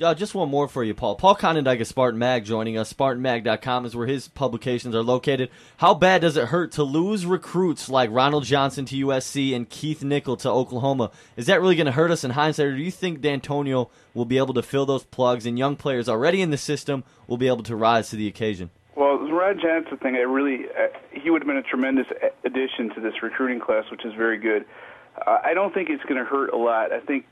[0.00, 1.16] Uh, just one more for you, Paul.
[1.16, 2.90] Paul Konyndyk of Spartan Mag joining us.
[2.92, 5.50] SpartanMag.com is where his publications are located.
[5.76, 10.02] How bad does it hurt to lose recruits like Ronald Johnson to USC and Keith
[10.02, 11.10] Nichol to Oklahoma?
[11.36, 14.24] Is that really going to hurt us in hindsight, or do you think D'Antonio will
[14.24, 17.48] be able to fill those plugs and young players already in the system will be
[17.48, 18.70] able to rise to the occasion?
[18.96, 22.06] Well, the Ron Johnson thing, I really, uh, he would have been a tremendous
[22.44, 24.64] addition to this recruiting class, which is very good.
[25.26, 26.92] Uh, I don't think it's going to hurt a lot.
[26.92, 27.26] I think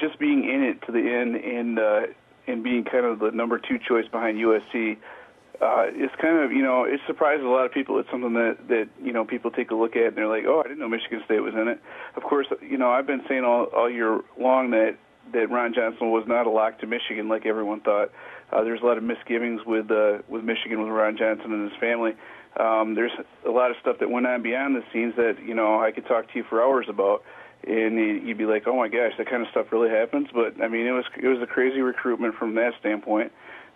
[0.00, 2.02] just being in it to the end and uh,
[2.46, 4.96] and being kind of the number two choice behind USC
[5.60, 7.98] uh, is kind of you know it surprises a lot of people.
[7.98, 10.60] It's something that that you know people take a look at and they're like, oh,
[10.60, 11.80] I didn't know Michigan State was in it.
[12.16, 14.96] Of course, you know I've been saying all all year long that
[15.32, 18.10] that Ron Johnson was not a lock to Michigan like everyone thought.
[18.52, 21.78] Uh, there's a lot of misgivings with uh, with Michigan with Ron Johnson and his
[21.80, 22.14] family.
[22.58, 23.12] Um, there's
[23.46, 26.06] a lot of stuff that went on beyond the scenes that you know I could
[26.06, 27.22] talk to you for hours about
[27.66, 30.68] and you'd be like, "Oh my gosh, that kind of stuff really happens." But I
[30.68, 33.32] mean, it was it was a crazy recruitment from that standpoint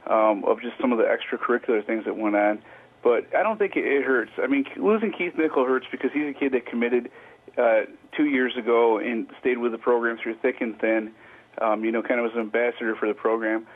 [0.07, 2.63] um, of just some of the extracurricular things that went on.
[3.03, 4.33] But I don't think it, hurts.
[4.39, 7.11] I mean, losing Keith Nichol hurts because he's a kid that committed
[7.57, 7.83] uh,
[8.17, 11.13] two years ago and stayed with the program through thick and thin.
[11.61, 13.67] Um, you know, kind of was an ambassador for the program.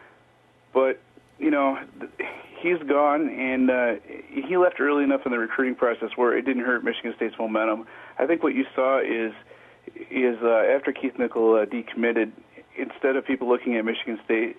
[0.75, 1.01] But
[1.39, 1.79] you know,
[2.61, 3.95] he's gone, and uh,
[4.29, 7.87] he left early enough in the recruiting process where it didn't hurt Michigan State's momentum.
[8.19, 9.33] I think what you saw is
[10.11, 12.33] is uh, after Keith Nichol uh, decommitted,
[12.77, 14.57] instead of people looking at Michigan State,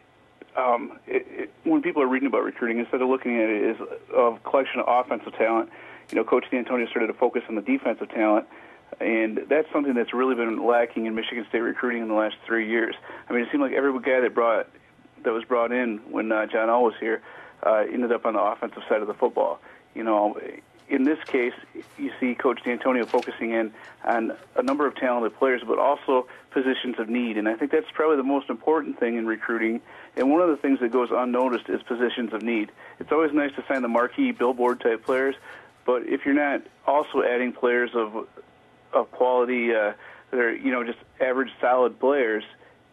[0.55, 3.87] um, it, it, when people are reading about recruiting, instead of looking at it as
[4.15, 5.69] a collection of offensive talent,
[6.09, 8.47] you know, Coach D'Antonio started to focus on the defensive talent.
[8.99, 12.67] And that's something that's really been lacking in Michigan State recruiting in the last three
[12.67, 12.93] years.
[13.29, 14.67] I mean, it seemed like every guy that brought
[15.23, 16.83] that was brought in when uh, John L.
[16.83, 17.21] was here
[17.65, 19.59] uh, ended up on the offensive side of the football.
[19.95, 20.37] You know,
[20.91, 21.53] in this case,
[21.97, 23.73] you see Coach D'Antonio focusing in
[24.03, 27.37] on a number of talented players, but also positions of need.
[27.37, 29.81] And I think that's probably the most important thing in recruiting.
[30.17, 32.73] And one of the things that goes unnoticed is positions of need.
[32.99, 35.35] It's always nice to sign the marquee billboard type players,
[35.85, 38.27] but if you're not also adding players of
[38.93, 39.93] of quality uh,
[40.31, 42.43] that are you know just average solid players,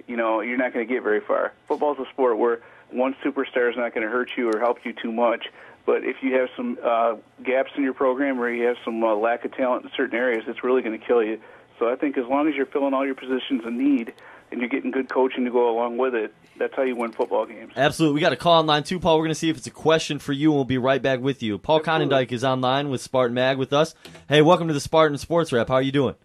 [0.06, 1.52] you know you're not going to get very far.
[1.66, 4.92] Football's a sport where one superstar is not going to hurt you or help you
[4.92, 5.48] too much.
[5.88, 9.14] But if you have some uh, gaps in your program or you have some uh,
[9.14, 11.40] lack of talent in certain areas, it's really going to kill you.
[11.78, 14.12] So I think as long as you're filling all your positions in need
[14.52, 17.46] and you're getting good coaching to go along with it, that's how you win football
[17.46, 17.72] games.
[17.74, 18.16] Absolutely.
[18.16, 19.16] We got a call online too, Paul.
[19.16, 21.20] We're going to see if it's a question for you, and we'll be right back
[21.20, 21.56] with you.
[21.56, 23.94] Paul Konyndyk is online with Spartan Mag with us.
[24.28, 25.68] Hey, welcome to the Spartan Sports Wrap.
[25.68, 26.16] How are you doing?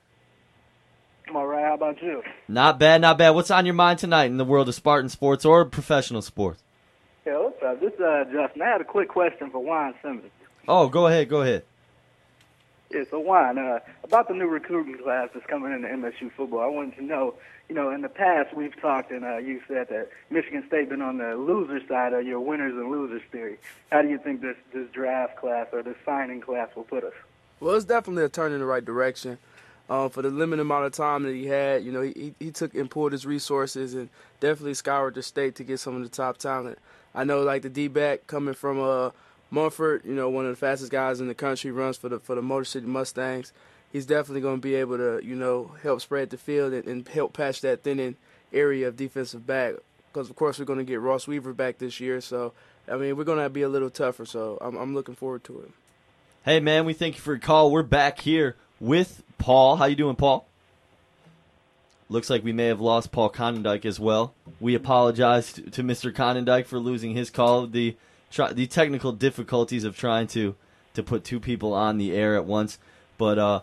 [1.30, 1.64] I'm all right.
[1.64, 2.22] How about you?
[2.50, 3.30] Not bad, not bad.
[3.30, 6.62] What's on your mind tonight in the world of Spartan sports or professional sports?
[7.26, 7.80] Yeah, what's up?
[7.80, 8.62] This is uh, Justin.
[8.62, 10.32] I had a quick question for Juan Simmons.
[10.68, 11.64] Oh, go ahead, go ahead.
[12.92, 16.68] Yeah, so Juan, uh, about the new recruiting class that's coming into MSU football, I
[16.68, 17.34] wanted to know,
[17.68, 21.02] you know, in the past we've talked and uh, you said that Michigan State been
[21.02, 23.58] on the loser side of your winners and losers theory.
[23.92, 27.14] How do you think this this draft class or this signing class will put us?
[27.60, 29.40] Well, it's definitely a turn in the right direction.
[29.90, 32.74] Um, for the limited amount of time that he had, you know, he, he took
[32.74, 36.38] and pulled his resources and definitely scoured the state to get some of the top
[36.38, 36.80] talent.
[37.16, 39.12] I know like the D back coming from uh
[39.52, 42.34] Mumford, you know, one of the fastest guys in the country, runs for the for
[42.36, 43.54] the Motor City Mustangs.
[43.92, 47.08] He's definitely going to be able to, you know, help spread the field and, and
[47.08, 48.16] help patch that thinning
[48.52, 49.76] area of defensive back.
[50.12, 52.54] Because of course we're going to get Ross Weaver back this year, so
[52.92, 54.26] I mean we're going to be a little tougher.
[54.26, 55.72] So I'm, I'm looking forward to it.
[56.44, 57.72] Hey man, we thank you for your call.
[57.72, 59.76] We're back here with Paul.
[59.76, 60.48] How you doing, Paul?
[62.10, 64.34] Looks like we may have lost Paul Konyndyk as well.
[64.60, 66.14] We apologize to, Mr.
[66.14, 67.68] Konyndyk for losing his call.
[67.68, 67.96] The
[68.52, 70.56] the technical difficulties of trying to
[70.96, 72.80] to put two people on the air at once.
[73.18, 73.62] But uh,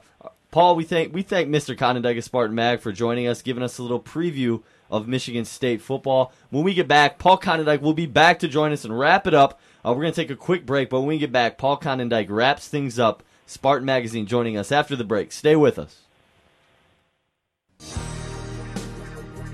[0.51, 1.77] Paul, we thank we thank Mr.
[1.77, 5.81] Konyndyk of Spartan Mag for joining us, giving us a little preview of Michigan State
[5.81, 6.33] football.
[6.51, 9.35] When we get back, Paul Konyndyk will be back to join us and wrap it
[9.35, 9.61] up.
[9.85, 12.27] Uh, we're going to take a quick break, but when we get back, Paul Konyndyk
[12.29, 13.23] wraps things up.
[13.47, 15.33] Spartan Magazine joining us after the break.
[15.33, 16.03] Stay with us.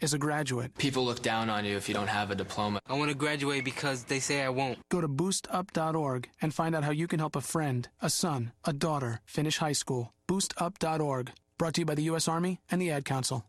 [0.00, 0.76] is a graduate.
[0.78, 2.80] People look down on you if you don't have a diploma.
[2.88, 4.78] I want to graduate because they say I won't.
[4.88, 8.72] Go to boostup.org and find out how you can help a friend, a son, a
[8.72, 10.12] daughter finish high school.
[10.28, 11.32] Boostup.org.
[11.58, 12.28] Brought to you by the U.S.
[12.28, 13.44] Army and the Ad Council.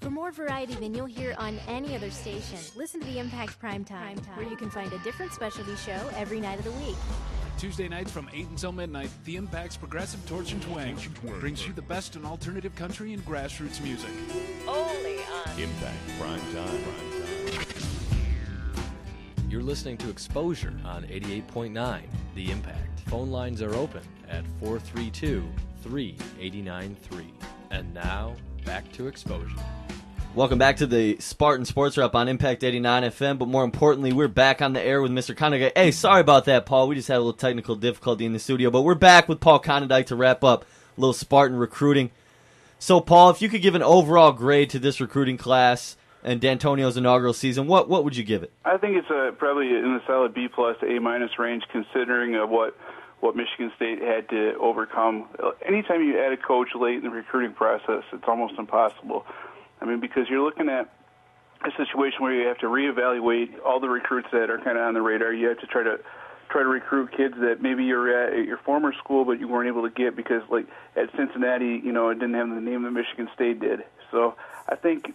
[0.00, 3.84] For more variety than you'll hear on any other station, listen to the Impact Prime
[3.84, 6.96] Time, where you can find a different specialty show every night of the week.
[7.58, 10.98] Tuesday nights from 8 until midnight, The Impact's Progressive Torch and Twang
[11.40, 14.10] brings you the best in alternative country and grassroots music.
[14.68, 16.84] Only on Impact Prime Time.
[19.48, 22.02] You're listening to Exposure on 88.9
[22.34, 23.00] The Impact.
[23.06, 25.44] Phone lines are open at 432
[25.82, 27.32] 3893.
[27.70, 29.56] And now, back to Exposure.
[30.34, 33.38] Welcome back to the Spartan Sports Wrap on Impact 89 FM.
[33.38, 35.32] But more importantly, we're back on the air with Mr.
[35.32, 35.70] Konyndyk.
[35.76, 36.88] Hey, sorry about that, Paul.
[36.88, 39.60] We just had a little technical difficulty in the studio, but we're back with Paul
[39.60, 42.10] Konyndyk to wrap up a little Spartan recruiting.
[42.80, 46.96] So, Paul, if you could give an overall grade to this recruiting class and D'Antonio's
[46.96, 48.50] inaugural season, what what would you give it?
[48.64, 52.44] I think it's a, probably in the solid B plus A minus range, considering uh,
[52.44, 52.76] what
[53.20, 55.28] what Michigan State had to overcome.
[55.64, 59.24] Anytime you add a coach late in the recruiting process, it's almost impossible.
[59.84, 60.88] I mean, because you're looking at
[61.62, 64.94] a situation where you have to reevaluate all the recruits that are kind of on
[64.94, 65.30] the radar.
[65.30, 65.98] You have to try to
[66.48, 69.82] try to recruit kids that maybe you're at your former school, but you weren't able
[69.82, 70.66] to get because, like
[70.96, 73.84] at Cincinnati, you know, it didn't have the name that Michigan State did.
[74.10, 75.12] So I think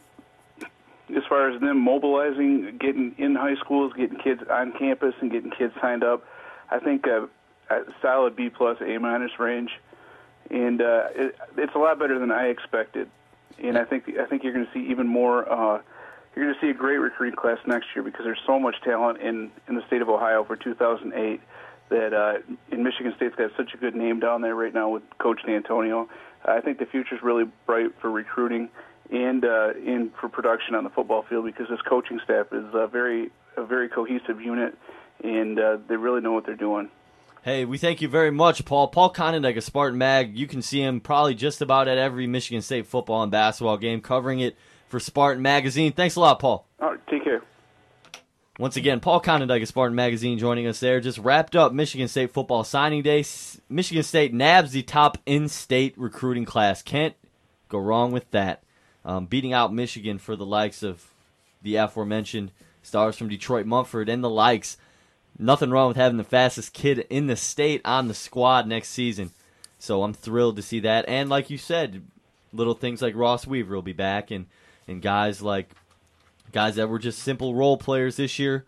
[1.15, 5.49] as far as them mobilizing, getting in high schools, getting kids on campus, and getting
[5.49, 6.27] kids signed up,
[6.69, 7.27] I think a,
[7.71, 9.71] a solid B plus A minus range.
[10.51, 13.10] and uh, it, it's a lot better than I expected.
[13.62, 15.51] And I think I think you're going to see even more.
[15.51, 15.81] Uh,
[16.35, 19.19] you're going to see a great recruiting class next year because there's so much talent
[19.19, 21.41] in in the state of Ohio for 2008
[21.89, 22.33] that uh,
[22.71, 26.07] in Michigan State's got such a good name down there right now with Coach D'Antonio.
[26.45, 28.69] I think the future's really bright for recruiting
[29.12, 32.88] and uh, and for production on the football field because this coaching staff is a
[32.88, 34.77] very a very cohesive unit
[35.23, 36.89] and uh, they really know what they're doing.
[37.41, 38.89] Hey, we thank you very much, Paul.
[38.89, 40.38] Paul Konyndyk of Spartan Mag.
[40.38, 44.02] You can see him probably just about at every Michigan State football and basketball game,
[44.02, 44.58] covering it
[44.89, 45.93] for Spartan Magazine.
[45.93, 46.67] Thanks a lot, Paul.
[46.82, 47.41] All right, take care.
[48.58, 50.99] Once again, Paul Konyndyk of Spartan Magazine joining us there.
[50.99, 53.23] Just wrapped up Michigan State football signing day.
[53.69, 56.82] Michigan State nabs the top in-state recruiting class.
[56.82, 57.15] Can't
[57.69, 58.63] go wrong with that.
[59.06, 61.13] Um, beating out Michigan for the likes of
[61.62, 62.52] the aforementioned
[62.84, 64.75] stars from Detroit, Mumford, and the likes.
[65.41, 69.32] Nothing wrong with having the fastest kid in the state on the squad next season.
[69.78, 71.06] So I'm thrilled to see that.
[71.08, 72.04] And like you said,
[72.52, 74.47] little things like Ross Weaver will be back, and
[74.88, 75.69] and guys like
[76.52, 78.65] guys that were just simple role players this year.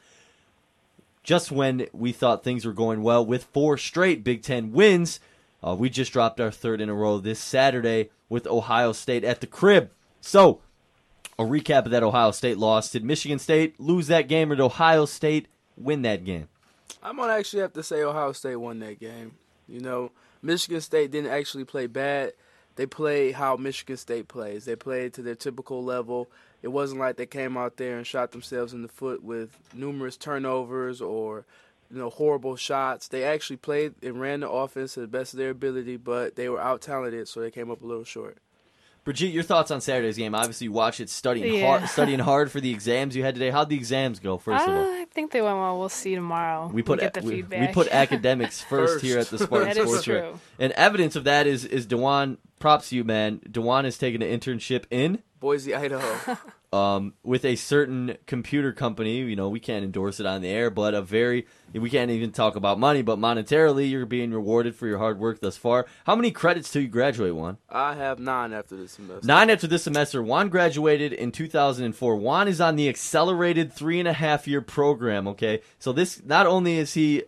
[1.29, 5.21] Just when we thought things were going well with four straight Big Ten wins,
[5.63, 9.43] uh, we just dropped our third in a row this Saturday with Ohio State at
[9.43, 9.91] the crib.
[10.23, 10.63] So,
[11.39, 12.91] a recap of that Ohio State loss.
[12.91, 16.49] Did Michigan State lose that game or did Ohio State win that game?
[17.03, 19.33] I'm gonna actually have to say Ohio State won that game.
[19.69, 22.33] You know, Michigan State didn't actually play bad.
[22.77, 24.65] They played how Michigan State plays.
[24.65, 26.31] They played to their typical level.
[26.63, 30.17] It wasn't like they came out there and shot themselves in the foot with numerous
[30.17, 31.45] turnovers or
[31.91, 33.09] you know horrible shots.
[33.09, 36.49] They actually played and ran the offense to the best of their ability, but they
[36.49, 38.39] were out talented, so they came up a little short.
[39.05, 40.35] Brigitte, your thoughts on Saturday's game?
[40.35, 41.67] Obviously, you watched it studying Yeah.
[41.79, 43.49] hard, studying hard for the exams you had today.
[43.49, 44.37] How'd the exams go?
[44.37, 45.79] First of Uh, all, I think they went well.
[45.79, 46.67] We'll see tomorrow.
[46.71, 47.69] we put we'll get the we, feedback.
[47.69, 49.05] we put academics first, First.
[49.05, 50.25] here at the Spartan That is Sports Wrap.
[50.25, 50.41] true.
[50.59, 52.37] And evidence of that is is Dewan.
[52.59, 53.41] Props to you, man.
[53.51, 56.37] Dewan has taken an internship in Boise, Idaho.
[56.73, 59.19] um, with a certain computer company.
[59.19, 62.33] You know, we can't endorse it on the air, but a very we can't even
[62.33, 63.03] talk about money.
[63.03, 65.87] But monetarily, you're being rewarded for your hard work thus far.
[66.05, 67.59] How many credits till you graduate, Juan?
[67.69, 69.27] I have nine after this semester.
[69.27, 70.23] Nine after this semester.
[70.23, 72.17] Juan graduated in 2004.
[72.17, 75.29] Juan is on the accelerated three and a half year program.
[75.29, 77.25] Okay, so this not only is he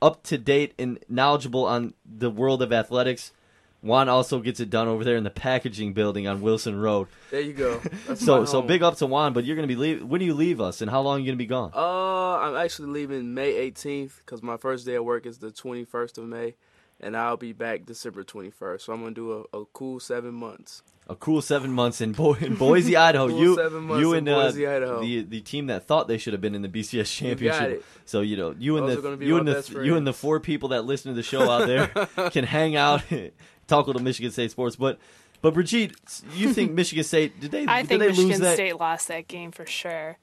[0.00, 3.32] up to date and knowledgeable on the world of athletics.
[3.82, 7.08] Juan also gets it done over there in the packaging building on Wilson Road.
[7.30, 7.80] There you go.
[8.14, 10.04] So so big up to Juan, but you're gonna be leave.
[10.04, 11.72] When do you leave us, and how long are you gonna be gone?
[11.74, 16.18] Uh, I'm actually leaving May 18th because my first day of work is the 21st
[16.18, 16.54] of May,
[17.00, 18.82] and I'll be back December 21st.
[18.82, 20.82] So I'm gonna do a, a cool seven months.
[21.08, 23.28] a cool seven months in, Bo- in Boise, Idaho.
[23.28, 25.00] Cool you, you in and Boise, uh, Idaho.
[25.00, 27.84] the the team that thought they should have been in the BCS championship.
[28.04, 30.12] So you know, you and Those gonna the you and the best you and the
[30.12, 31.86] four people that listen to the show out there
[32.30, 33.02] can hang out,
[33.72, 34.76] talk little Michigan State sports.
[34.76, 34.98] But
[35.40, 35.94] but Brigitte,
[36.34, 38.54] you think Michigan State did they I did think they Michigan lose that?
[38.54, 40.18] State lost that game for sure.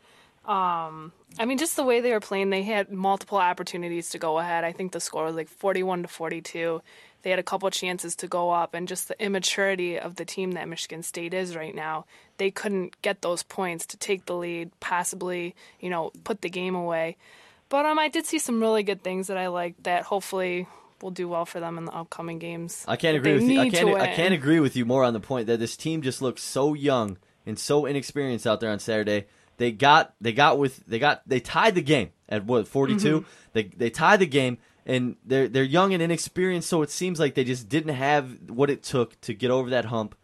[0.46, 4.40] Um, I mean, just the way they were playing, they had multiple opportunities to go
[4.40, 4.64] ahead.
[4.64, 6.82] I think the score was like 41 to 42.
[7.22, 10.54] They had a couple chances to go up, and just the immaturity of the team
[10.54, 12.06] that Michigan State is right now,
[12.38, 16.74] they couldn't get those points to take the lead, possibly, you know, put the game
[16.74, 17.18] away.
[17.68, 20.66] But um, I did see some really good things that I liked that hopefully
[21.02, 22.86] will do well for them in the upcoming games.
[22.88, 23.60] I can't agree with you.
[23.60, 23.90] I can't.
[23.96, 26.74] I can't agree with you more on the point that this team just looks so
[26.74, 29.26] young and so inexperienced out there on Saturday.
[29.58, 33.22] They got they got with they got they tied the game at what 42.
[33.22, 33.26] Mhm.
[33.54, 37.36] They they tied the game and they're they're young and inexperienced, so it seems like
[37.36, 40.16] they just didn't have what it took to get over that hump,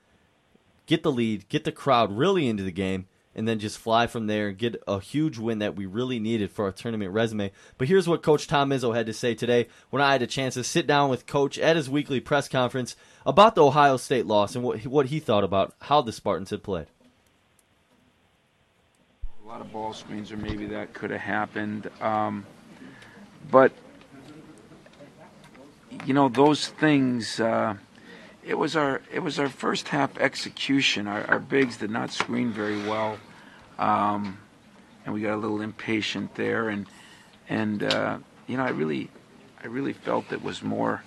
[0.85, 3.07] get the lead, get the crowd really into the game.
[3.35, 6.51] And then just fly from there and get a huge win that we really needed
[6.51, 7.51] for our tournament resume.
[7.77, 10.53] But here's what Coach Tom Izzo had to say today when I had a chance
[10.53, 12.95] to sit down with Coach at his weekly press conference
[13.25, 16.51] about the Ohio State loss and what he, what he thought about how the Spartans
[16.51, 16.87] had played.
[19.43, 21.89] a lot of ball screens or maybe that could have happened.
[22.01, 22.45] Um,
[23.51, 23.71] but
[26.05, 27.39] you know those things.
[27.39, 27.75] Uh,
[28.45, 31.07] it was our it was our first half execution.
[31.07, 33.17] Our, our bigs did not screen very well,
[33.79, 34.37] um,
[35.05, 36.69] and we got a little impatient there.
[36.69, 36.87] And
[37.49, 39.09] and uh, you know I really
[39.63, 41.03] I really felt it was more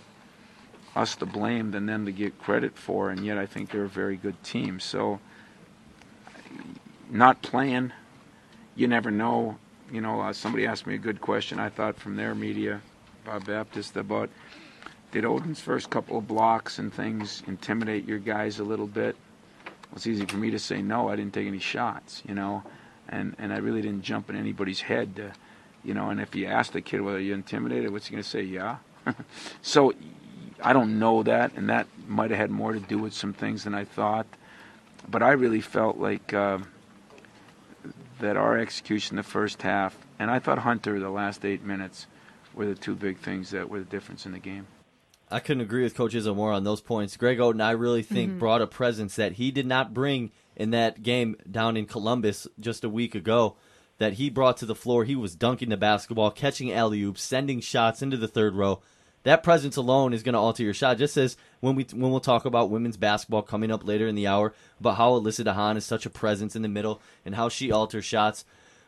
[0.96, 3.10] us to blame than them to get credit for.
[3.10, 4.80] And yet I think they're a very good team.
[4.80, 5.20] So
[7.10, 7.92] not playing
[8.78, 9.58] you never know.
[9.92, 11.58] You know, uh, somebody asked me a good question.
[11.58, 12.80] I thought from their media,
[13.24, 14.30] Bob Baptist, about
[15.10, 19.16] did Oden's first couple of blocks and things intimidate your guys a little bit?
[19.64, 21.08] Well, it's easy for me to say no.
[21.08, 22.62] I didn't take any shots, you know,
[23.08, 25.32] and and I really didn't jump in anybody's head, to,
[25.82, 26.10] you know.
[26.10, 28.42] And if you ask the kid whether you're intimidated, what's he going to say?
[28.42, 28.78] Yeah.
[29.62, 29.94] so
[30.62, 33.64] I don't know that, and that might have had more to do with some things
[33.64, 34.26] than I thought.
[35.08, 36.32] But I really felt like.
[36.32, 36.58] Uh,
[38.20, 42.06] that our execution the first half, and I thought Hunter the last eight minutes
[42.54, 44.66] were the two big things that were the difference in the game.
[45.30, 47.16] I couldn't agree with Coach Izzo more on those points.
[47.16, 48.38] Greg Oden, I really think, Mhm.
[48.38, 52.84] brought a presence that he did not bring in that game down in Columbus just
[52.84, 53.56] a week ago.
[53.98, 55.04] That he brought to the floor.
[55.04, 58.80] He was dunking the basketball, catching alley oops, sending shots into the third row.
[59.24, 60.98] That presence alone is going to alter your shot.
[60.98, 64.28] Just as when we when we'll talk about women's basketball coming up later in the
[64.28, 67.72] hour, about how Alyssa DeHaan is such a presence in the middle and how she
[67.72, 68.44] alters shots.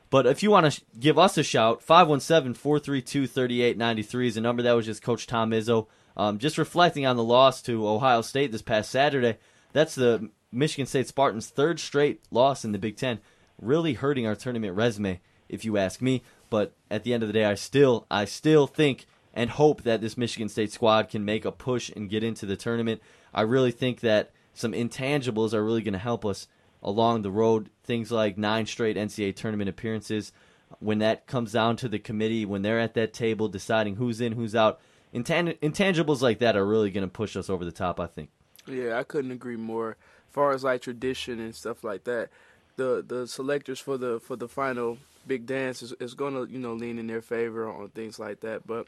[0.09, 4.73] But if you want to sh- give us a shout, 517-432-3893 is a number that
[4.73, 5.87] was just Coach Tom Izzo.
[6.17, 9.39] Um, just reflecting on the loss to Ohio State this past Saturday,
[9.73, 13.21] that's the Michigan State Spartans' third straight loss in the Big Ten,
[13.61, 16.23] really hurting our tournament resume, if you ask me.
[16.51, 20.01] But at the end of the day, I still, I still think and hope that
[20.01, 23.01] this Michigan State squad can make a push and get into the tournament.
[23.33, 26.49] I really think that some intangibles are really going to help us
[26.83, 27.71] along the road.
[27.85, 30.33] Things like nine straight NCAA tournament appearances.
[30.79, 34.33] When that comes down to the committee, when they're at that table deciding who's in,
[34.33, 34.81] who's out,
[35.15, 38.01] intan- intangibles like that are really going to push us over the top.
[38.01, 38.31] I think.
[38.67, 39.93] Yeah, I couldn't agree more.
[40.29, 42.31] As far as like tradition and stuff like that,
[42.77, 46.59] the the selectors for the for the final big dance is, is going to you
[46.59, 48.67] know lean in their favor on things like that.
[48.67, 48.87] But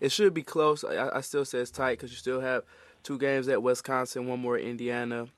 [0.00, 0.84] it should be close.
[0.84, 2.64] I, I still say it's tight because you still have
[3.02, 5.28] two games at Wisconsin, one more at Indiana.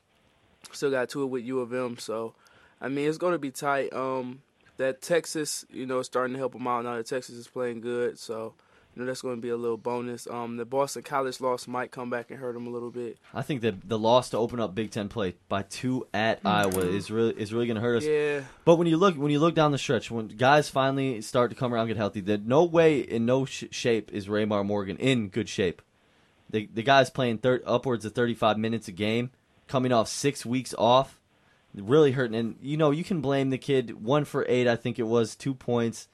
[0.73, 1.99] Still got two with U of M.
[1.99, 2.35] So
[2.81, 3.93] I mean it's going to be tight.
[3.93, 4.41] Um,
[4.77, 6.97] that Texas, you know, is starting to help them out now.
[6.97, 8.55] That Texas is playing good, so
[8.95, 10.27] you know that's going to be a little bonus.
[10.27, 13.19] Um, the Boston College loss might come back and hurt them a little bit.
[13.33, 16.51] I think that the loss to open up Big Ten play by two at Mhm.
[16.51, 18.05] Iowa is really is really going to hurt us.
[18.05, 18.43] Yeah.
[18.65, 21.57] But when you look when you look down the stretch, when guys finally start to
[21.57, 25.29] come around, get healthy, that no way in no sh- shape is Raymar Morgan in
[25.29, 25.83] good shape.
[26.51, 29.31] The the guy's playing thir- upwards of thirty five minutes a game,
[29.67, 31.19] coming off six weeks off,
[31.75, 32.37] really hurting.
[32.37, 34.05] And you know you can blame the kid.
[34.05, 36.07] One for eight, I think it was two points.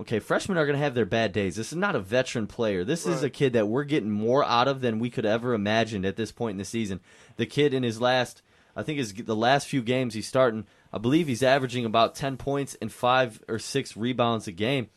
[0.00, 1.56] Okay, freshmen are going to have their bad days.
[1.56, 2.84] This is not a veteran player.
[2.84, 6.06] This is a kid that we're getting more out of than we could ever imagined
[6.06, 7.00] at this point in the season.
[7.36, 8.42] The kid in his last,
[8.76, 12.36] I think his the last few games he's starting, I believe he's averaging about 10
[12.36, 14.88] points and 5 or 6 rebounds a game.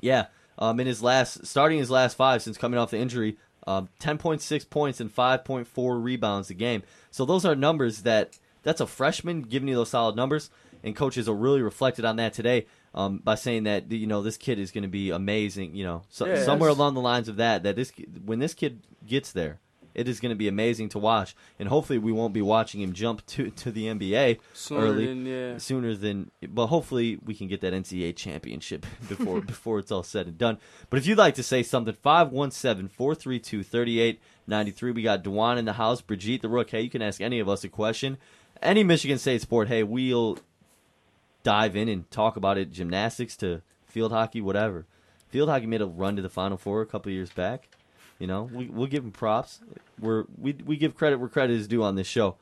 [0.00, 0.26] Yeah,
[0.56, 4.70] um, in his last starting his last 5 since coming off the injury, um, 10.6
[4.70, 6.84] points and 5.4 rebounds a game.
[7.10, 10.48] So those are numbers that that's a freshman giving you those solid numbers
[10.84, 12.66] and coaches are really reflected on that today
[12.98, 15.72] um, by saying that you know this kid is going to be amazing.
[15.74, 17.62] You know, so, Yeah, somewhere along the lines of that.
[17.62, 17.92] That this
[18.24, 19.60] when this kid gets there,
[19.94, 22.92] it is going to be amazing to watch, and hopefully we won't be watching him
[22.92, 25.58] jump to to the NBA Sooner early, than- yeah.
[25.58, 26.32] sooner than.
[26.48, 30.58] But hopefully we can get that NCAA championship before before it's all said and done.
[30.90, 34.94] But if you'd like to say something, 517-432-3893.
[34.94, 36.70] We got Dewan in the house, Brigitte the Rook.
[36.70, 38.18] Hey, you can ask any of us a question,
[38.60, 39.68] any Michigan State sport.
[39.68, 40.38] Hey, we'll
[41.48, 42.70] dive in and talk about it.
[42.70, 44.84] Gymnastics to field hockey, whatever.
[45.30, 47.70] Field hockey made a run to the Final Four a couple years back.
[48.18, 49.60] You know, we we'll give them props.
[49.98, 52.36] We're we we give credit where credit is due on this show.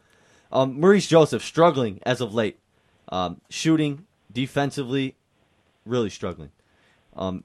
[0.51, 2.59] Um, Maurice Joseph struggling as of late,
[3.09, 5.15] um, shooting defensively,
[5.85, 6.51] really struggling.
[7.15, 7.45] Um,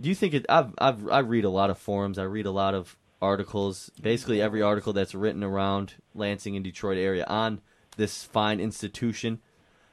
[0.00, 0.44] do you think it?
[0.48, 2.18] I've, I've I read a lot of forums.
[2.18, 3.92] I read a lot of articles.
[4.00, 7.60] Basically, every article that's written around Lansing and Detroit area on
[7.96, 9.40] this fine institution.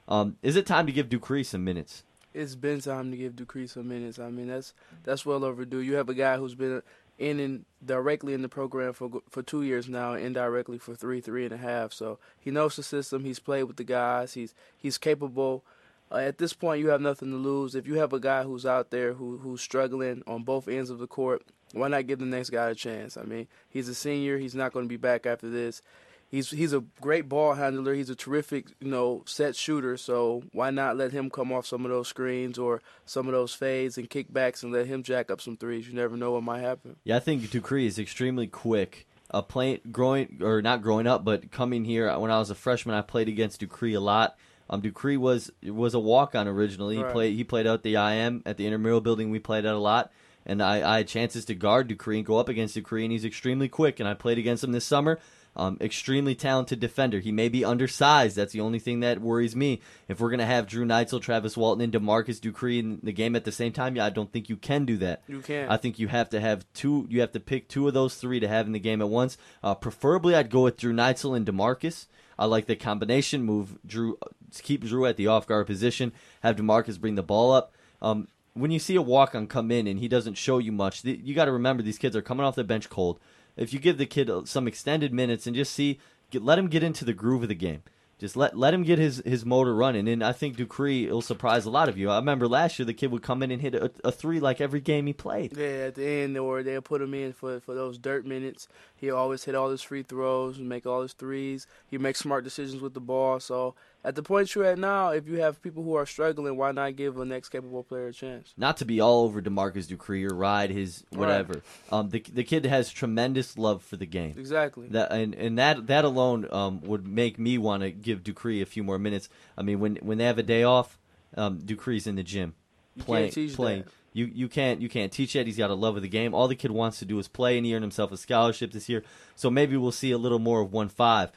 [0.07, 2.03] Um, is it time to give Ducree some minutes?
[2.33, 4.19] It's been time to give Ducree some minutes.
[4.19, 5.79] I mean, that's that's well overdue.
[5.79, 6.81] You have a guy who's been
[7.17, 11.45] in and directly in the program for for two years now, indirectly for three, three
[11.45, 11.93] and a half.
[11.93, 13.23] So he knows the system.
[13.23, 14.33] He's played with the guys.
[14.33, 15.63] He's he's capable.
[16.09, 17.75] Uh, at this point, you have nothing to lose.
[17.75, 20.99] If you have a guy who's out there who who's struggling on both ends of
[20.99, 21.43] the court,
[21.73, 23.17] why not give the next guy a chance?
[23.17, 24.37] I mean, he's a senior.
[24.37, 25.81] He's not going to be back after this.
[26.29, 27.93] He's he's a great ball handler.
[27.93, 29.95] He's a terrific, you know, set shooter.
[29.95, 33.53] So why not let him come off some of those screens or some of those
[33.53, 35.87] fades and kickbacks and let him jack up some threes?
[35.87, 36.97] You never know what might happen.
[37.05, 39.07] Yeah, I think Ducree is extremely quick.
[39.29, 42.95] Uh, playing, growing or not growing up, but coming here when I was a freshman,
[42.95, 44.37] I played against Ducree a lot.
[44.69, 46.97] Um, Ducree was was a walk on originally.
[46.97, 47.11] He Right.
[47.13, 49.29] played he played out the IM at the intramural building.
[49.29, 50.11] We played out a lot,
[50.45, 53.23] and I, I had chances to guard Ducree and go up against Ducree, and he's
[53.25, 53.99] extremely quick.
[54.01, 55.19] And I played against him this summer.
[55.57, 57.19] Um, extremely talented defender.
[57.19, 58.35] He may be undersized.
[58.35, 59.81] That's the only thing that worries me.
[60.07, 63.43] If we're gonna have Drew Neitzel, Travis Walton, and Demarcus Ducree in the game at
[63.43, 65.23] the same time, yeah, I don't think you can do that.
[65.27, 65.71] You can't.
[65.71, 67.07] I think you have to have two.
[67.09, 69.37] You have to pick two of those three to have in the game at once.
[69.63, 72.05] Uh, preferably, I'd go with Drew Neitzel and Demarcus.
[72.37, 73.79] I like the combination move.
[73.83, 74.19] Drew
[74.61, 76.13] keep Drew at the off guard position.
[76.43, 77.73] Have Demarcus bring the ball up.
[78.01, 81.01] Um, when you see a walk on come in and he doesn't show you much,
[81.01, 83.19] th- you got to remember these kids are coming off the bench cold.
[83.57, 85.99] If you give the kid uh, some extended minutes and just see,
[86.29, 87.83] get, let him get into the groove of the game.
[88.19, 91.65] Just let let him get his, his motor running, and I think Ducree will surprise
[91.65, 92.09] a lot of you.
[92.09, 94.59] I remember last year the kid would come in and hit a, a three like
[94.59, 95.55] every game he played.
[95.55, 98.67] Yeah, at the end, or they'll put him in for for those dirt minutes.
[98.95, 101.67] He'll always hit all his free throws and make all his threes.
[101.85, 103.39] He makes smart decisions with the ball.
[103.39, 103.75] So
[104.07, 106.95] at the point you're at now, if you have people who are struggling, why not
[106.95, 108.53] give a next capable player a chance?
[108.57, 111.61] not to be all over Demarcus Ducree or ride his whatever.
[111.91, 114.35] Um, the the kid has tremendous love for the game.
[114.37, 114.87] Exactly.
[114.89, 118.65] That and, and that that alone um, would make me want to give Ducree a
[118.65, 119.29] few more minutes.
[119.57, 120.97] I mean, when when they have a day off,
[121.35, 122.55] um, Ducree's in the gym
[122.95, 123.83] You playing playing.
[123.83, 123.91] that.
[124.13, 125.45] You you can't you can't teach that.
[125.45, 126.33] He's got a love of the game.
[126.33, 128.89] All the kid wants to do is play, and he earned himself a scholarship this
[128.89, 129.03] year.
[129.35, 131.31] So maybe we'll see a little more of one five.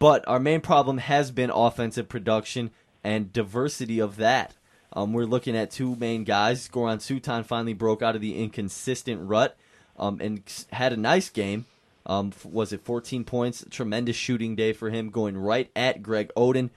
[0.00, 2.70] But our main problem has been offensive production
[3.04, 4.54] and diversity of that.
[4.92, 6.68] Um, we're looking at two main guys.
[6.68, 9.56] Goran Suton finally broke out of the inconsistent rut
[9.98, 10.42] um, and
[10.72, 11.66] had a nice game.
[12.06, 13.64] Um, was it 14 points?
[13.70, 16.70] Tremendous shooting day for him, going right at Greg Oden.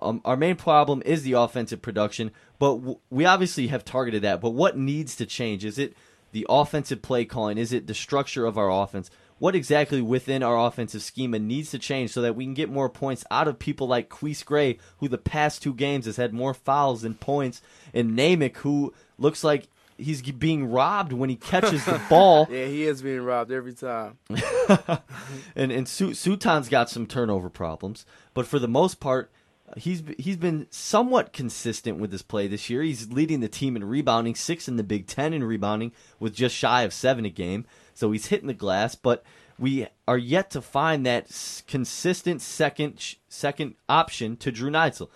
[0.00, 4.40] Um, our main problem is the offensive production, but w- we obviously have targeted that.
[4.40, 5.66] But what needs to change?
[5.66, 5.94] Is it
[6.32, 7.58] the offensive play calling?
[7.58, 9.10] Is it the structure of our offense?
[9.42, 12.88] What exactly within our offensive schema needs to change so that we can get more
[12.88, 16.54] points out of people like Queese Gray, who the past two games has had more
[16.54, 17.60] fouls than points,
[17.92, 19.66] and Naymick, who looks like
[19.98, 22.46] he's being robbed when he catches the ball.
[22.48, 24.16] Yeah, he is being robbed every time.
[25.56, 29.28] and and Su- Suton's got some turnover problems, but for the most part,
[29.76, 32.82] he's he's been somewhat consistent with his play this year.
[32.82, 36.54] He's leading the team in rebounding, six in the Big Ten in rebounding, with just
[36.54, 37.64] shy of seven a game.
[37.94, 39.24] So he's hitting the glass, but
[39.58, 41.26] we are yet to find that
[41.66, 45.08] consistent second second option to Drew Neitzel.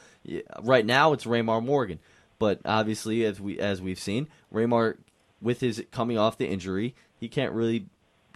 [0.63, 2.01] Right now, it's Raymar Morgan,
[2.39, 4.99] but obviously, as we as we've seen, Raymar
[5.41, 7.87] with his coming off the injury, he can't really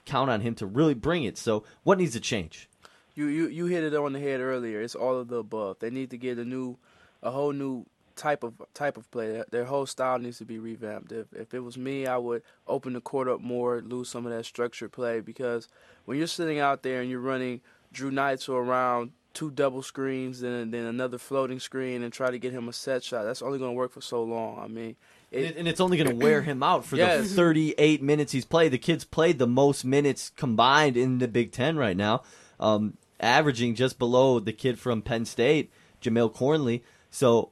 [0.04, 1.38] count on him to really bring it.
[1.38, 2.68] So, what needs to change?
[3.14, 4.80] You you you hit it on the head earlier.
[4.80, 5.78] It's all of the above.
[5.80, 6.76] They need to get a new,
[7.22, 7.86] a whole new
[8.16, 9.42] type of type of play.
[9.50, 11.12] Their- whole style needs to be revamped.
[11.12, 14.32] If if it was me, I would open the court up more, lose some of
[14.32, 15.68] that structured play because
[16.04, 17.60] when you're sitting out there and you're running
[17.92, 22.52] Drew Neitzel around two double screens and then another floating screen and try to get
[22.52, 24.58] him a set shot, that's only going to work for so long.
[24.58, 24.96] I mean,
[25.32, 28.72] And, and it's only going to wear him out for the 38 minutes he's played.
[28.72, 32.22] The kid's played the most minutes combined in the Big Ten right now,
[32.60, 36.82] um, averaging just below the kid from Penn State, Jamelle Cornley.
[37.10, 37.50] So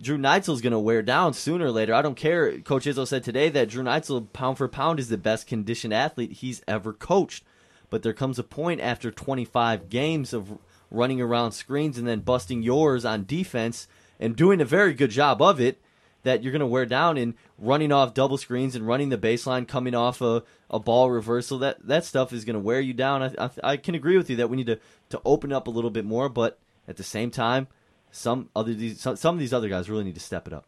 [0.00, 1.92] Drew Neitzel's going to wear down sooner or later.
[1.92, 2.58] I don't care.
[2.60, 6.32] Coach Izzo said today that Drew Neitzel, pound for pound, is the best conditioned athlete
[6.32, 7.44] he's ever coached.
[7.90, 10.58] but there comes a point after 25 games of
[10.90, 13.86] running around screens and then busting yours on defense
[14.18, 15.80] and doing a very good job of it
[16.24, 19.68] that you're going to wear down in running off double screens and running the baseline,
[19.68, 21.58] coming off a, a ball reversal.
[21.58, 23.22] That that stuff is going to wear you down.
[23.22, 25.70] I, I, I can agree with you that we need to, to open up a
[25.70, 26.58] little bit more, but
[26.88, 27.68] at the same time,
[28.10, 30.66] some other these some, some of these other guys really need to step it up.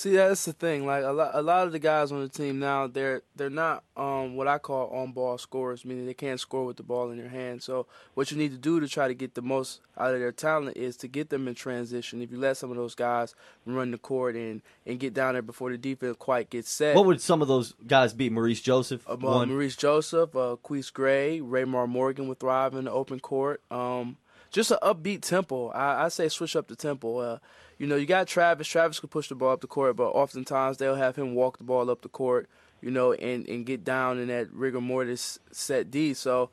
[0.00, 0.86] See, that's the thing.
[0.86, 3.84] Like a lot, a lot of the guys on the team now, they're they're not
[3.98, 7.28] um, what I call on-ball scorers, meaning they can't score with the ball in their
[7.28, 7.62] hand.
[7.62, 10.32] So what you need to do to try to get the most out of their
[10.32, 12.22] talent is to get them in transition.
[12.22, 13.34] If you let some of those guys
[13.66, 16.96] run the court and and get down there before the defense quite gets set.
[16.96, 18.30] What would some of those guys be?
[18.30, 19.50] Maurice Joseph, uh, one.
[19.50, 23.60] Maurice Joseph, uh, Queese Gray, Raymar Morgan would thrive in the open court.
[23.70, 24.16] Um,
[24.50, 25.68] just an upbeat tempo.
[25.68, 27.18] I, I say switch up the tempo.
[27.18, 27.38] Uh,
[27.80, 28.68] you know, you got Travis.
[28.68, 31.64] Travis could push the ball up the court, but oftentimes they'll have him walk the
[31.64, 32.46] ball up the court,
[32.82, 36.12] you know, and, and get down in that rigor mortis set D.
[36.12, 36.50] So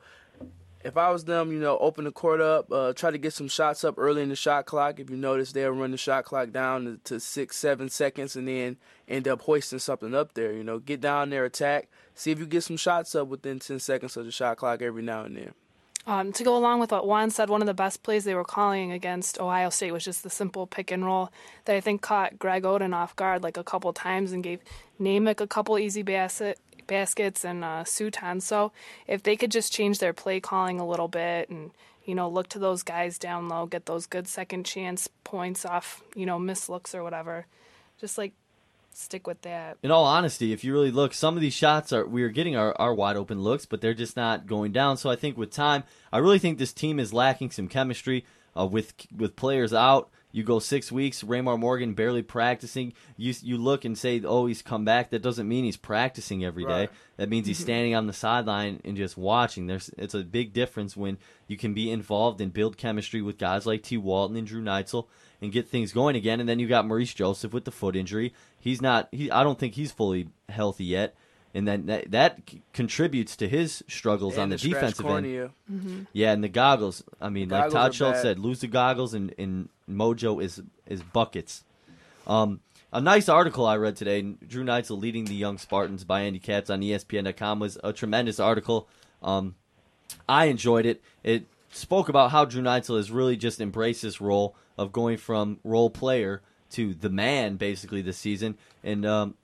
[0.82, 3.46] if I was them, you know, open the court up, uh, try to get some
[3.46, 5.00] shots up early in the shot clock.
[5.00, 8.78] If you notice, they'll run the shot clock down to six, seven seconds, and then
[9.06, 10.54] end up hoisting something up there.
[10.54, 13.80] You know, get down there, attack, see if you get some shots up within ten
[13.80, 15.52] seconds of the shot clock every now and then.
[16.08, 18.42] Um, to go along with what Juan said, one of the best plays they were
[18.42, 21.30] calling against Ohio State was just the simple pick and roll
[21.66, 24.60] that I think caught Greg Oden off guard like a couple times and gave
[24.98, 28.40] Naymick a couple easy basket, baskets and uh, Suton.
[28.40, 28.72] So
[29.06, 31.72] if they could just change their play calling a little bit and
[32.06, 36.02] you know look to those guys down low, get those good second chance points off
[36.16, 37.44] you know miss looks or whatever,
[38.00, 38.32] just like
[38.98, 39.78] stick with that.
[39.82, 42.56] In all honesty, if you really look, some of these shots are we are getting
[42.56, 44.96] our, our wide open looks, but they're just not going down.
[44.96, 48.24] So I think with time, I really think this team is lacking some chemistry
[48.58, 50.10] uh, with with players out.
[50.30, 52.92] You go six weeks, Raymar Morgan barely practicing.
[53.16, 55.10] You you look and say, oh, he's come back.
[55.10, 56.80] That doesn't mean he's practicing every day.
[56.80, 56.90] Right.
[57.16, 59.66] That means he's standing on the sideline and just watching.
[59.66, 63.64] There's it's a big difference when you can be involved and build chemistry with guys
[63.64, 63.96] like T.
[63.96, 65.06] Walton and Drew Neitzel
[65.40, 66.40] and get things going again.
[66.40, 68.32] And then you got Maurice Joseph with the foot injury.
[68.58, 69.08] He's not.
[69.12, 71.14] He I don't think he's fully healthy yet.
[71.54, 72.40] And then that, that
[72.74, 75.26] contributes to his struggles And on the, the defensive end.
[75.26, 76.02] Mm-hmm.
[76.12, 77.02] Yeah, and the goggles.
[77.20, 78.22] I mean, The like Todd Schultz bad.
[78.22, 81.64] said, lose the goggles and, and Mojo is is buckets.
[82.26, 82.60] Um,
[82.92, 84.22] a nice article I read today.
[84.22, 88.88] Drew Neitzel leading the young Spartans by Andy Katz on ESPN.com was a tremendous article.
[89.22, 89.54] Um,
[90.28, 91.02] I enjoyed it.
[91.22, 95.58] It spoke about how Drew Neitzel has really just embraced this role of going from
[95.64, 99.34] role player to the man basically this season, and um,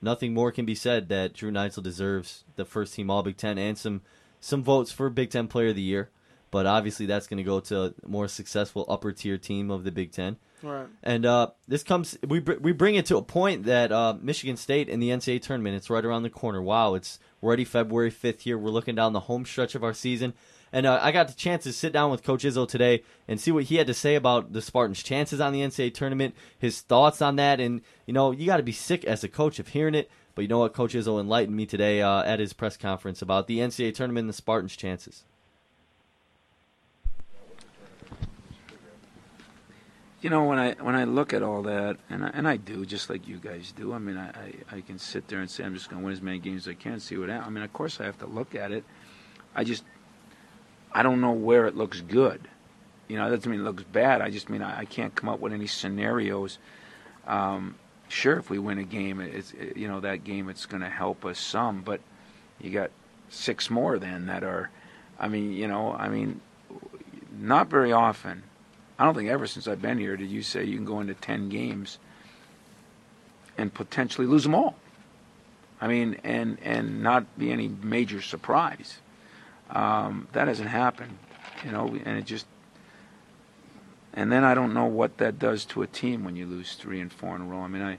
[0.00, 3.58] nothing more can be said that Drew Neitzel deserves the first team All Big Ten
[3.58, 4.02] and some
[4.40, 6.10] some votes for Big Ten Player of the Year.
[6.50, 9.92] But obviously, that's going to go to a more successful upper tier team of the
[9.92, 10.36] Big Ten.
[10.62, 10.86] Right.
[11.02, 14.56] And uh, this comes we br- we bring it to a point that uh, Michigan
[14.56, 16.60] State in the NCAA tournament it's right around the corner.
[16.60, 18.58] Wow, it's already February fifth here.
[18.58, 20.34] We're looking down the home stretch of our season,
[20.72, 23.50] and uh, I got the chance to sit down with Coach Izzo today and see
[23.50, 27.20] what he had to say about the Spartans' chances on the NCAA tournament, his thoughts
[27.20, 29.94] on that, and you know you got to be sick as a coach of hearing
[29.94, 30.10] it.
[30.34, 33.46] But you know what, Coach Izzo enlightened me today uh, at his press conference about
[33.46, 35.24] the NCAA tournament and the Spartans' chances.
[40.20, 42.84] You know, when I when I look at all that, and I, and I do,
[42.84, 43.92] just like you guys do.
[43.94, 46.12] I mean, I, I, I can sit there and say I'm just going to win
[46.12, 47.30] as many games as I can, see what.
[47.30, 48.84] I mean, of course I have to look at it.
[49.56, 49.82] I just
[50.92, 52.40] I don't know where it looks good.
[53.08, 54.20] You know, that doesn't mean it looks bad.
[54.20, 56.58] I just mean I, I can't come up with any scenarios.
[57.26, 57.76] Um,
[58.08, 60.88] sure, if we win a game, it's it, you know that game it's going to
[60.88, 62.00] help us some, but
[62.60, 62.90] you got
[63.28, 64.70] six more then that are.
[65.18, 66.40] I mean, you know, I mean,
[67.38, 68.42] not very often.
[68.98, 71.14] I don't think ever since I've been here did you say you can go into
[71.14, 71.98] 10 games
[73.56, 74.74] and potentially lose them all.
[75.80, 78.98] I mean, and and not be any major surprise.
[79.70, 81.16] Um, that hasn't happened,
[81.64, 82.46] you know, and it just.
[84.12, 87.00] And then I don't know what that does to a team when you lose three
[87.00, 87.60] and four in a row.
[87.60, 87.98] I mean, I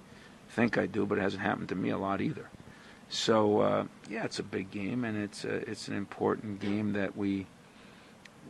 [0.50, 2.50] think I do, but it hasn't happened to me a lot either.
[3.12, 7.16] So uh, yeah, it's a big game, and it's a, it's an important game that
[7.16, 7.46] we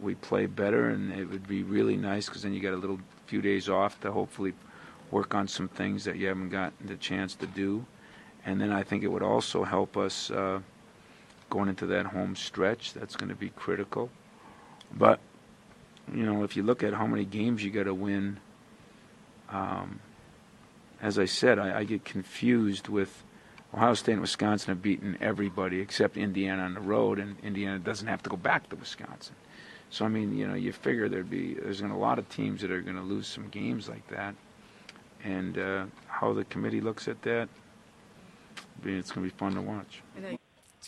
[0.01, 2.99] we play better, and it would be really nice because then you got a little
[3.28, 4.53] few days off to hopefully
[5.09, 7.86] work on some things that you haven't gotten the chance to do,
[8.45, 10.59] and then I think it would also help us uh,
[11.51, 12.93] going into that home stretch.
[12.93, 14.09] That's going to be critical,
[14.91, 15.19] but
[16.11, 18.39] you know if you look at how many games you got to win.
[19.49, 19.99] Um,
[21.01, 23.23] as I said, I, I get confused with
[23.73, 28.07] Ohio State and Wisconsin have beaten everybody except Indiana on the road, and Indiana doesn't
[28.07, 29.35] have to go back to Wisconsin.
[29.89, 32.17] So I mean, you know, you figure there'd be there's going to be a lot
[32.17, 34.35] of teams that are going to lose some games like that,
[35.23, 37.49] and uh, how the committee looks at that,
[38.85, 40.01] it's going to be fun to watch.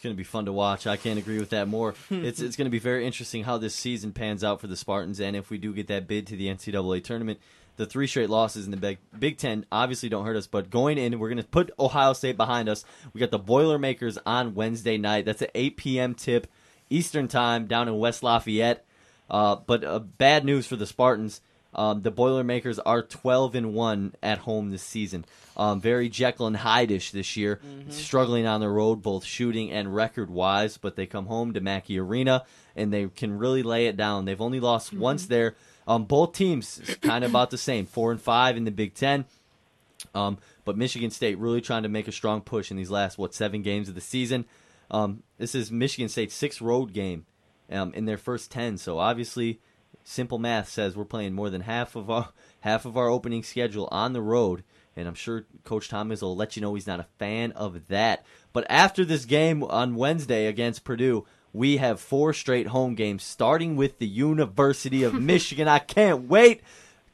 [0.04, 0.86] Going to be fun to watch.
[0.86, 1.96] I can't agree with that more.
[2.10, 5.22] it's it's going to be very interesting how this season pans out for the Spartans,
[5.22, 7.40] and if we do get that bid to the NCAA tournament,
[7.78, 10.46] the three straight losses in the Big, Big Ten obviously don't hurt us.
[10.46, 12.84] But going in, we're going to put Ohio State behind us.
[13.14, 15.24] We got the Boilermakers on Wednesday night.
[15.24, 16.16] That's an 8 p.m.
[16.16, 16.48] tip
[16.90, 18.86] Eastern time down in West Lafayette.
[19.30, 21.40] Uh, but uh, bad news for the Spartans.
[21.76, 25.26] Um, the Boilermakers are 12 and one at home this season.
[25.58, 27.60] Um, very Jekyll and Hyde-ish this year,
[27.90, 30.78] struggling on the road, both shooting and record wise.
[30.78, 32.44] But they come home to Mackey Arena
[32.76, 34.26] and they can really lay it down.
[34.26, 35.56] They've only lost once there.
[35.88, 39.26] Um, both teams kind of about the same, four and five in the Big Ten.
[40.16, 43.34] Um, but Michigan State really trying to make a strong push in these last what
[43.34, 44.46] seven games of the season.
[44.92, 47.26] Um, this is Michigan State's sixth road game
[47.72, 48.78] um, in their first ten.
[48.78, 49.60] So obviously,
[50.04, 52.30] simple math says we're playing more than half of our
[52.62, 54.64] half of our opening schedule on the road.
[54.96, 58.24] And I'm sure Coach Thomas will let you know he's not a fan of that.
[58.52, 63.76] But after this game on Wednesday against Purdue, we have four straight home games, starting
[63.76, 65.68] with the University of Michigan.
[65.68, 66.62] I can't wait.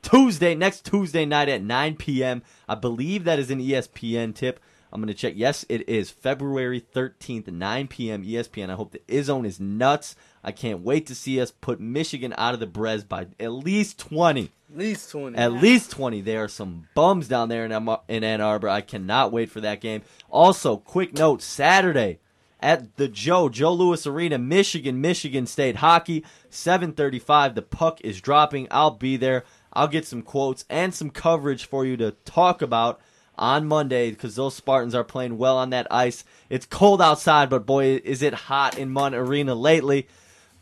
[0.01, 2.41] Tuesday, next Tuesday night at 9 p.m.
[2.67, 4.59] I believe that is an ESPN tip.
[4.91, 5.33] I'm going to check.
[5.35, 8.23] Yes, it is February 13th, 9 p.m.
[8.23, 8.69] ESPN.
[8.69, 10.15] I hope the Izzone is nuts.
[10.43, 13.99] I can't wait to see us put Michigan out of the Brez by at least
[13.99, 14.51] 20.
[14.71, 15.37] At least 20.
[15.37, 16.21] At least 20.
[16.21, 17.71] There are some bums down there in,
[18.07, 18.69] in Ann Arbor.
[18.69, 20.01] I cannot wait for that game.
[20.29, 22.19] Also, quick note Saturday
[22.59, 27.55] at the Joe, Joe Louis Arena, Michigan, Michigan State hockey, 735.
[27.55, 28.67] The puck is dropping.
[28.69, 29.43] I'll be there.
[29.73, 32.99] I'll get some quotes and some coverage for you to talk about
[33.37, 36.23] on Monday because those Spartans are playing well on that ice.
[36.49, 40.07] It's cold outside, but boy, is it hot in Munn Arena lately.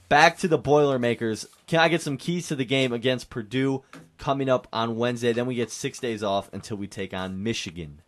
[0.09, 1.45] Back to the Boilermakers.
[1.65, 3.83] Can I get some keys to the game against Purdue
[4.17, 5.33] coming up on Wednesday?
[5.33, 8.01] Then we get six days off until we take on Michigan.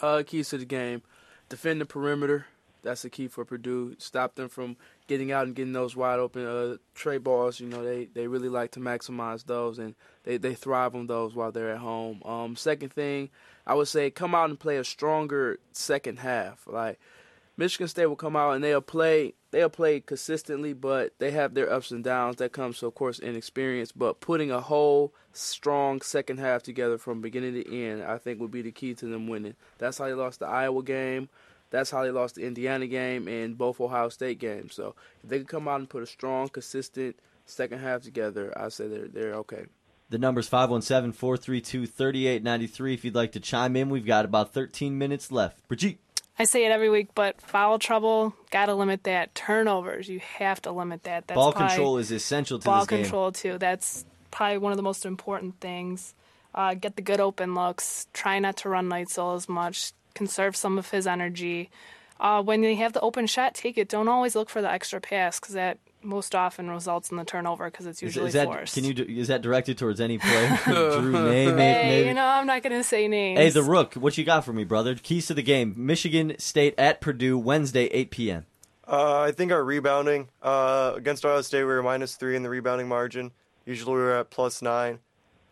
[0.00, 1.02] Uh, keys to the game:
[1.48, 2.46] defend the perimeter.
[2.82, 3.94] That's the key for Purdue.
[3.98, 4.76] Stop them from
[5.06, 7.60] getting out and getting those wide open uh, tray balls.
[7.60, 9.94] You know, they, they really like to maximize those, and
[10.24, 12.20] they, they thrive on those while they're at home.
[12.24, 13.30] Um, second thing,
[13.64, 16.66] I would say come out and play a stronger second half.
[16.66, 16.98] Like
[17.56, 21.72] Michigan State will come out and they'll play they'll play consistently, but they have their
[21.72, 22.36] ups and downs.
[22.36, 23.92] That comes, of course, inexperience.
[23.92, 28.50] But putting a whole strong second half together from beginning to end, I think would
[28.50, 29.54] be the key to them winning.
[29.78, 31.28] That's how they lost the Iowa game.
[31.70, 34.74] That's how they lost the Indiana game and both Ohio State games.
[34.74, 38.68] So if they can come out and put a strong, consistent second half together, I
[38.68, 39.66] say they're they're okay.
[40.10, 42.94] The number's 517 432 3893.
[42.94, 45.66] If you'd like to chime in, we've got about 13 minutes left.
[45.68, 45.98] Brigitte.
[46.38, 49.34] I say it every week, but foul trouble, got to limit that.
[49.34, 51.28] Turnovers, you have to limit that.
[51.28, 53.02] That's Ball control is essential to ball this game.
[53.02, 53.56] control too.
[53.58, 56.14] That's probably one of the most important things.
[56.54, 58.08] Uh, get the good open looks.
[58.12, 59.92] Try not to run Neitzel as much.
[60.14, 61.70] Conserve some of his energy.
[62.18, 63.88] Uh, when they have the open shot, take it.
[63.88, 67.70] Don't always look for the extra pass because that most often results in the turnover
[67.70, 68.74] because it's usually is that forced.
[68.74, 70.58] can you is that directed towards any player?
[70.64, 72.08] Drew, name, hey, maybe.
[72.08, 73.38] you know I'm not gonna say names.
[73.38, 74.94] Hey, the Rook, what you got for me, brother?
[74.94, 78.46] Keys to the game: Michigan State at Purdue Wednesday, 8 p.m.
[78.86, 82.50] Uh, I think our rebounding uh, against Ohio State, we were minus three in the
[82.50, 83.32] rebounding margin.
[83.64, 84.98] Usually we were at plus nine.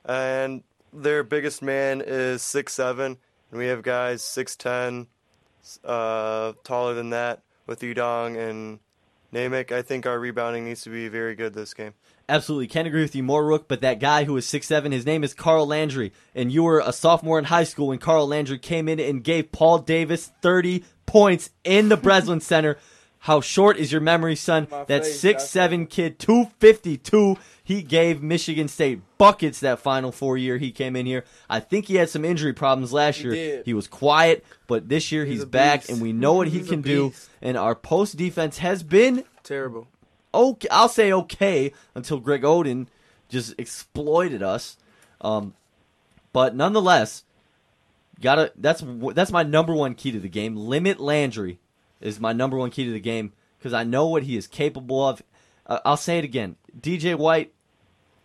[0.05, 3.17] And their biggest man is six seven,
[3.51, 5.07] and we have guys 6'10,
[5.85, 8.81] uh, taller than that with Idong and
[9.33, 9.73] Naymick.
[9.73, 11.95] I think our rebounding needs to be very good this game.
[12.29, 13.67] Absolutely, can't agree with you more, Rook.
[13.67, 16.81] But that guy who is six seven, his name is Carl Landry, and you were
[16.81, 20.85] a sophomore in high school when Carl Landry came in and gave Paul Davis thirty
[21.07, 22.79] points in the Breslin Center.
[23.27, 24.67] How short is your memory, son?
[24.69, 27.37] My that face, six seven kid, two fifty two.
[27.63, 31.25] He gave Michigan State buckets that final four year he came in here.
[31.49, 33.33] I think he had some injury problems last He year.
[33.35, 33.65] did.
[33.65, 36.67] He was quiet, but this year he's, a back, and we know what he He's
[36.67, 37.13] a can do.
[37.41, 39.87] And our post defense has been Terrible.
[40.35, 40.67] okay.
[40.73, 42.89] I'll say okay until Greg Oden
[43.29, 44.77] just exploited us.
[45.21, 45.55] Um,
[46.33, 47.23] but nonetheless,
[48.21, 48.83] gotta that's
[49.15, 50.57] that's my number one key to the game.
[50.57, 51.61] Limit Landry
[52.03, 55.07] is my number one key to the game because I know what he is capable
[55.09, 55.23] of.
[55.67, 57.53] Uh, I'll say it again: DJ White,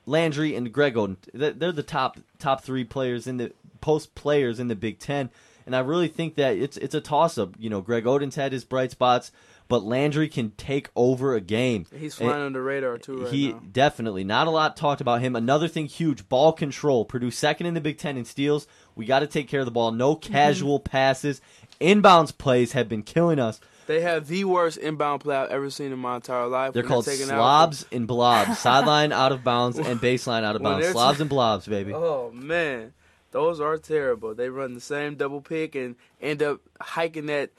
[0.05, 1.17] Landry, and Greg Oden.
[1.33, 3.51] They're the top top three players in the
[3.81, 5.29] post players in the Big Ten,
[5.65, 7.55] and I really think that it's it's a toss up.
[7.59, 9.31] You know, Greg Oden's had his bright spots,
[9.67, 11.85] but Landry can take over a game.
[11.93, 13.61] He's And- flying under the radar too right he now.
[13.71, 15.35] definitely not a lot talked about him.
[15.35, 17.05] Another thing huge, ball control.
[17.05, 18.65] Purdue second in the Big Ten in steals.
[18.95, 19.91] We got to take care of the ball.
[19.91, 20.33] No Mm-hmm.
[20.33, 21.41] casual passes.
[21.79, 23.59] Inbounds plays have been killing us.
[23.85, 26.73] They have the worst inbound play I've ever seen in my entire life.
[26.73, 28.59] They're When called taking out- slobs and blobs.
[28.59, 30.83] Sideline out of bounds and baseline out of bounds.
[30.85, 31.93] they're- Slobs and blobs, baby.
[31.93, 32.93] Oh man,
[33.31, 34.35] those are terrible.
[34.35, 37.51] They run the same double pick and end up hiking that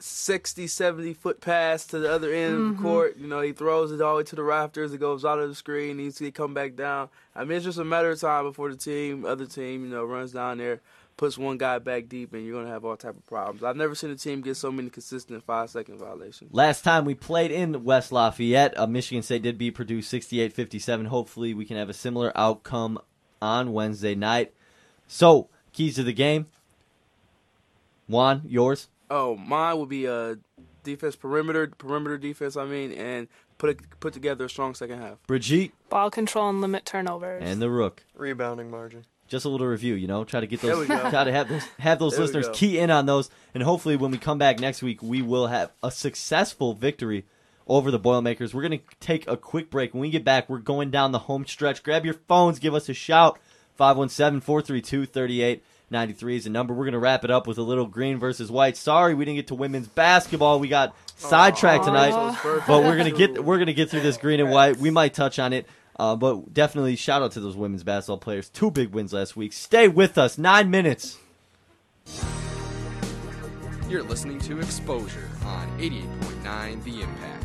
[0.00, 2.76] 60, 70 foot pass to the other end of Mhm.
[2.76, 3.16] the court.
[3.18, 4.92] You know, he throws it all the way to the rafters.
[4.94, 5.98] It goes out of the screen.
[5.98, 7.10] He Needs to come back down.
[7.36, 10.04] I mean, it's just a matter of time before the team, other team, you know,
[10.04, 10.80] runs down there,
[11.20, 13.62] puts one guy back deep, and you're gonna have all type of problems.
[13.62, 16.50] I've never seen a team get so many consistent five second violations.
[16.50, 21.04] Last time we played in West Lafayette, uh, Michigan State did beat Purdue 68 57.
[21.04, 22.98] Hopefully, we can have a similar outcome
[23.42, 24.54] on Wednesday night.
[25.08, 26.46] So, keys to the game.
[28.08, 28.88] Juan, yours?
[29.10, 30.38] Oh, mine would be a
[30.84, 32.56] defense perimeter, perimeter defense.
[32.56, 35.18] I mean, and put a, put together a strong second half.
[35.26, 37.42] Brigitte Ball control and limit turnovers.
[37.44, 38.04] and the Rook.
[38.14, 39.04] Rebounding margin.
[39.30, 40.24] Just a little review, you know.
[40.24, 40.86] Try to get those.
[40.86, 44.10] Try to have those have those There listeners key in on those, and hopefully, when
[44.10, 47.26] we come back next week, we will have a successful victory
[47.68, 48.52] over the Boilermakers.
[48.52, 49.94] We're gonna take a quick break.
[49.94, 51.84] When we get back, we're going down the home stretch.
[51.84, 53.38] Grab your phones, give us a shout.
[53.78, 56.74] 517-432-3893 is the number.
[56.74, 58.76] We're gonna wrap it up with a little green versus white.
[58.76, 60.58] Sorry, we didn't get to women's basketball.
[60.58, 64.50] We got sidetracked tonight, but we're gonna get we're gonna get through this green and
[64.50, 64.78] white.
[64.78, 65.68] We might touch on it.
[66.00, 68.48] Uh, but definitely shout out to those women's basketball players.
[68.48, 69.52] Two big wins last week.
[69.52, 70.38] Stay with us.
[70.38, 71.18] Nine minutes.
[73.86, 77.44] You're listening to Exposure on 88.9 The Impact.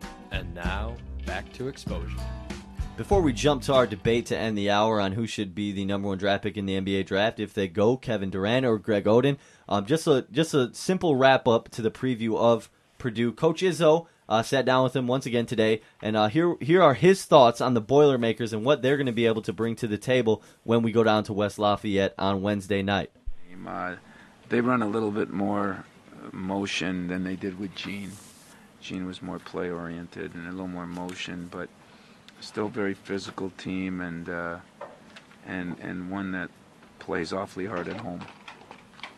[0.31, 2.17] And now, back to Exposure.
[2.97, 5.85] Before we jump to our debate to end the hour on who should be the
[5.85, 9.05] number one draft pick in the NBA draft, if they go Kevin Durant or Greg
[9.05, 13.31] Oden, um, just a just a simple wrap up to the preview of Purdue.
[13.31, 16.93] Coach Izzo uh, sat down with him once again today, and uh, here here are
[16.93, 19.87] his thoughts on the Boilermakers and what they're going to be able to bring to
[19.87, 23.09] the table when we go down to West Lafayette on Wednesday night.
[23.65, 23.95] Uh,
[24.49, 25.85] they run a little bit more
[26.31, 28.11] motion than they did with Gene.
[28.81, 31.69] Gene was more play oriented and a little more motion, but
[32.39, 34.57] still very physical team and uh,
[35.45, 36.49] and and one that
[36.97, 38.21] plays awfully hard at home.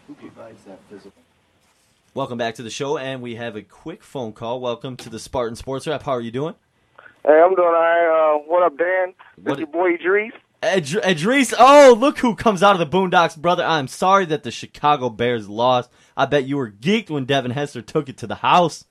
[0.07, 1.13] Who provides that physical?
[2.13, 4.59] Welcome back to the show, and we have a quick phone call.
[4.59, 6.03] Welcome to the Spartan Sports Wrap.
[6.03, 6.55] How are you doing?
[7.25, 8.35] Hey, I'm doing all right.
[8.35, 9.13] Uh, what up, Dan?
[9.37, 10.33] This your boy Idris.
[10.61, 13.63] Ed- Idris, oh, look who comes out of the Boondocks, brother.
[13.63, 15.89] I'm sorry that the Chicago Bears lost.
[16.15, 18.85] I bet you were geeked when Devin Hester took it to the house.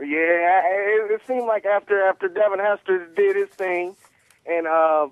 [0.00, 3.96] Yeah, it, it seemed like after after Devin Hester did his thing,
[4.46, 5.08] and uh,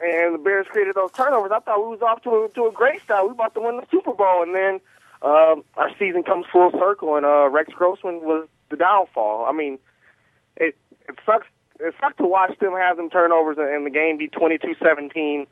[0.00, 2.72] and the Bears created those turnovers, I thought we was off to a, to a
[2.72, 3.26] great start.
[3.26, 4.80] We about to win the Super Bowl, and then
[5.22, 9.46] um, our season comes full circle, and uh, Rex Grossman was the downfall.
[9.48, 9.78] I mean,
[10.56, 10.76] it
[11.08, 11.46] it sucks.
[11.80, 15.46] It sucked to watch them have them turnovers and the game be 22-17,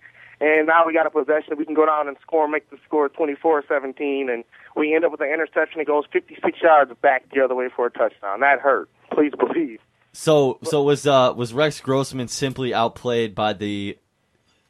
[0.44, 1.56] and now we got a possession.
[1.56, 4.44] We can go down and score, make the score 24-17, and
[4.76, 7.86] we end up with an interception that goes 56 yards back the other way for
[7.86, 8.40] a touchdown.
[8.40, 8.90] That hurt.
[9.10, 9.80] Please believe.
[10.12, 13.98] So, so was uh, was Rex Grossman simply outplayed by the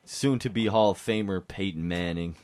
[0.05, 2.37] soon-to-be Hall of Famer Peyton Manning?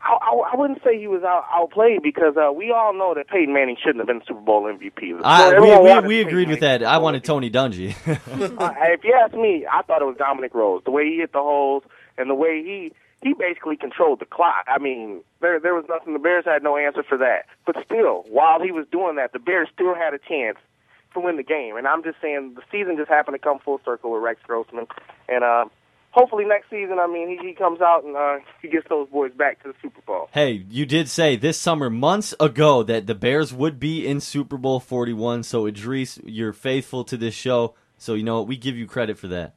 [0.00, 3.28] I, I, I wouldn't say he was out, outplayed because uh, we all know that
[3.28, 5.20] Peyton Manning shouldn't have been Super Bowl MVP.
[5.22, 6.82] I, we we, we Peyton agreed with that.
[6.82, 7.90] I wanted Tony Dungy.
[8.08, 10.84] uh, if you ask me, I thought it was Dominic Rhodes.
[10.84, 11.84] The way he hit the holes
[12.18, 12.92] and the way he
[13.22, 14.64] he basically controlled the clock.
[14.68, 16.12] I mean, there there was nothing.
[16.12, 17.46] The Bears had no answer for that.
[17.64, 20.58] But still, while he was doing that, the Bears still had a chance
[21.14, 21.76] to win the game.
[21.76, 24.86] And I'm just saying, the season just happened to come full circle with Rex Grossman,
[25.28, 25.64] and uh,
[26.16, 29.32] hopefully next season, I mean, he, he comes out and uh, he gets those boys
[29.32, 30.28] back to the Super Bowl.
[30.32, 34.56] hey, you did say this summer, months ago, that the Bears would be in Super
[34.56, 35.42] Bowl 41.
[35.42, 37.74] So, Idris, you're faithful to this show.
[37.98, 38.48] So, you know what?
[38.48, 39.54] We give you credit for that.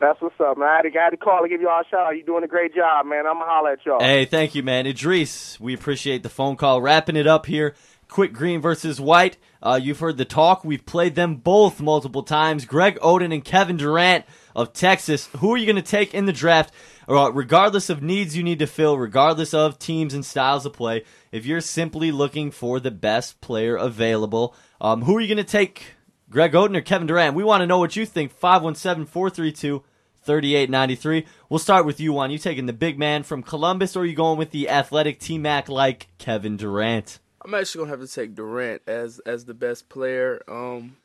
[0.00, 0.66] That's what's up, man.
[0.66, 2.16] I had to, to call to give y'all a shout out.
[2.16, 3.26] You're doing a great job, man.
[3.26, 4.00] I'm going to holler at y'all.
[4.00, 4.86] Hey, thank you, man.
[4.86, 6.80] Idris, we appreciate the phone call.
[6.80, 7.74] Wrapping it up here.
[8.08, 9.36] Quick Green versus White.
[9.62, 10.64] Uh, you've heard the talk.
[10.64, 12.64] We've played them both multiple times.
[12.64, 14.24] Greg Oden and Kevin Durant
[14.56, 15.28] of Texas.
[15.38, 16.72] Who are you going to take in the draft?
[17.06, 21.04] Uh, regardless of needs you need to fill, regardless of teams and styles of play,
[21.30, 25.44] if you're simply looking for the best player available, um, who are you going to
[25.44, 25.94] take?
[26.30, 27.34] Greg Oden or Kevin Durant?
[27.34, 28.32] We want to know what you think.
[28.32, 29.82] 517 432
[30.22, 31.26] 3893.
[31.48, 32.30] We'll start with you, Juan.
[32.30, 35.38] You taking the big man from Columbus, or are you going with the athletic T
[35.38, 37.18] Mac like Kevin Durant?
[37.42, 40.42] I'm actually gonna have to take Durant as as the best player.
[40.46, 40.96] Um,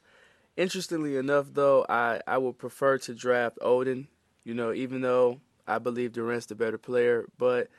[0.57, 4.07] interestingly enough, though, I I would prefer to draft Oden.
[4.43, 7.69] You know, even though I believe Durant's the better player, but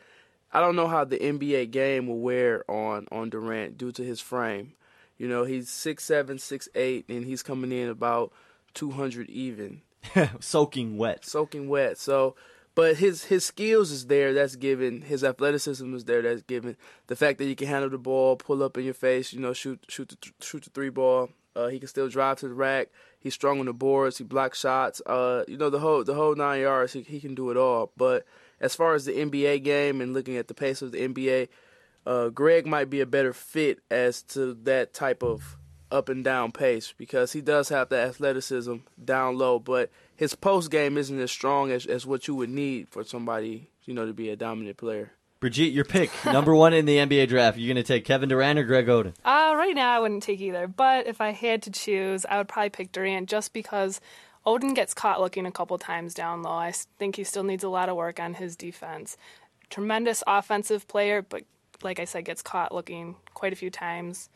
[0.53, 4.21] I don't know how the NBA game will wear on on Durant due to his
[4.21, 4.73] frame.
[5.19, 8.33] You know, he's six seven, six eight, and he's coming in about
[8.75, 9.83] two hundred even.
[10.41, 11.25] soaking wet.
[11.25, 11.99] Soaking wet.
[11.99, 12.35] So,
[12.75, 14.33] but his his skills is there.
[14.33, 15.03] That's given.
[15.03, 16.23] His athleticism is there.
[16.23, 16.77] That's given.
[17.07, 19.53] The fact that you can handle the ball, pull up in your face, you know,
[19.53, 21.31] shoot shoot the, shoot the three ball.
[21.55, 22.89] Uh, he can still drive to the rack.
[23.19, 24.19] He's strong on the boards.
[24.19, 25.01] He blocks shots.
[25.07, 26.93] Uh, you know, the whole the whole nine yards.
[26.93, 27.93] He he can do it all.
[27.97, 28.27] But
[28.61, 31.49] as far as the NBA game and looking at the pace of the NBA,
[32.07, 35.57] uh, Greg might be a better fit as to that type of
[35.91, 40.71] up and down pace because he does have the athleticism down low, but his post
[40.71, 44.13] game isn't as strong as, as what you would need for somebody, you know, to
[44.13, 45.13] be a dominant player.
[45.39, 47.59] Brigitte, your pick, number one in the NBA draft.
[47.59, 49.15] You're going to take Kevin Durant or Greg Oden?
[49.25, 50.67] Uh, right now, I wouldn't take either.
[50.67, 54.01] But if I had to choose, I would probably pick Durant just because
[54.47, 56.53] Oden gets caught looking a couple times down low.
[56.53, 59.17] I think he still needs a lot of work on his defense.
[59.69, 61.43] Tremendous offensive player, but
[61.83, 64.31] like I said, gets caught looking quite a few times.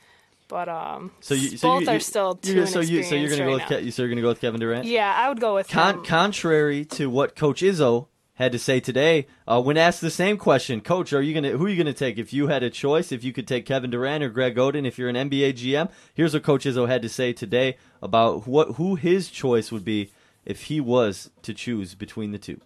[0.51, 3.31] But um, so, you, so both you, are still too you're, so you so you're
[3.31, 4.85] gonna right go with Ke- so you're gonna go with Kevin Durant.
[4.85, 6.05] Yeah, I would go with Con- him.
[6.05, 10.81] contrary to what Coach Izzo had to say today, uh, when asked the same question,
[10.81, 13.13] Coach, are you gonna who are you gonna take if you had a choice?
[13.13, 16.35] If you could take Kevin Durant or Greg Oden, if you're an NBA GM, here's
[16.35, 20.11] what Coach Izzo had to say today about what who his choice would be
[20.45, 22.61] if he was to choose between the two.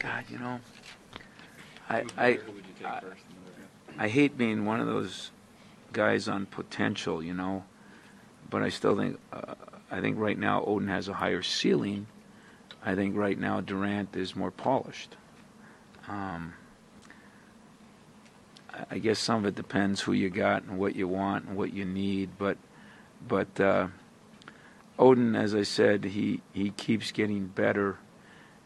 [0.00, 0.58] God, you know,
[1.88, 2.38] I I
[2.84, 3.00] I,
[3.96, 5.30] I hate being one of those
[5.96, 7.64] guys on potential, you know,
[8.50, 9.54] but I still think uh,
[9.90, 12.06] I think right now Oden has a higher ceiling.
[12.84, 15.16] I think right now Durant is more polished.
[16.06, 16.52] Um,
[18.90, 21.72] I- guess some of it depends who you got and what you want and what
[21.72, 22.58] you need, but
[23.26, 23.88] but uh,
[24.98, 27.96] Oden, as I said, he he keeps getting better,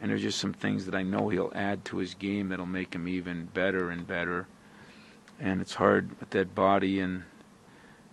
[0.01, 2.93] and there's just some things that I know he'll add to his game that'll make
[2.93, 4.49] him even better and better.
[5.41, 7.25] And it's hard with that body and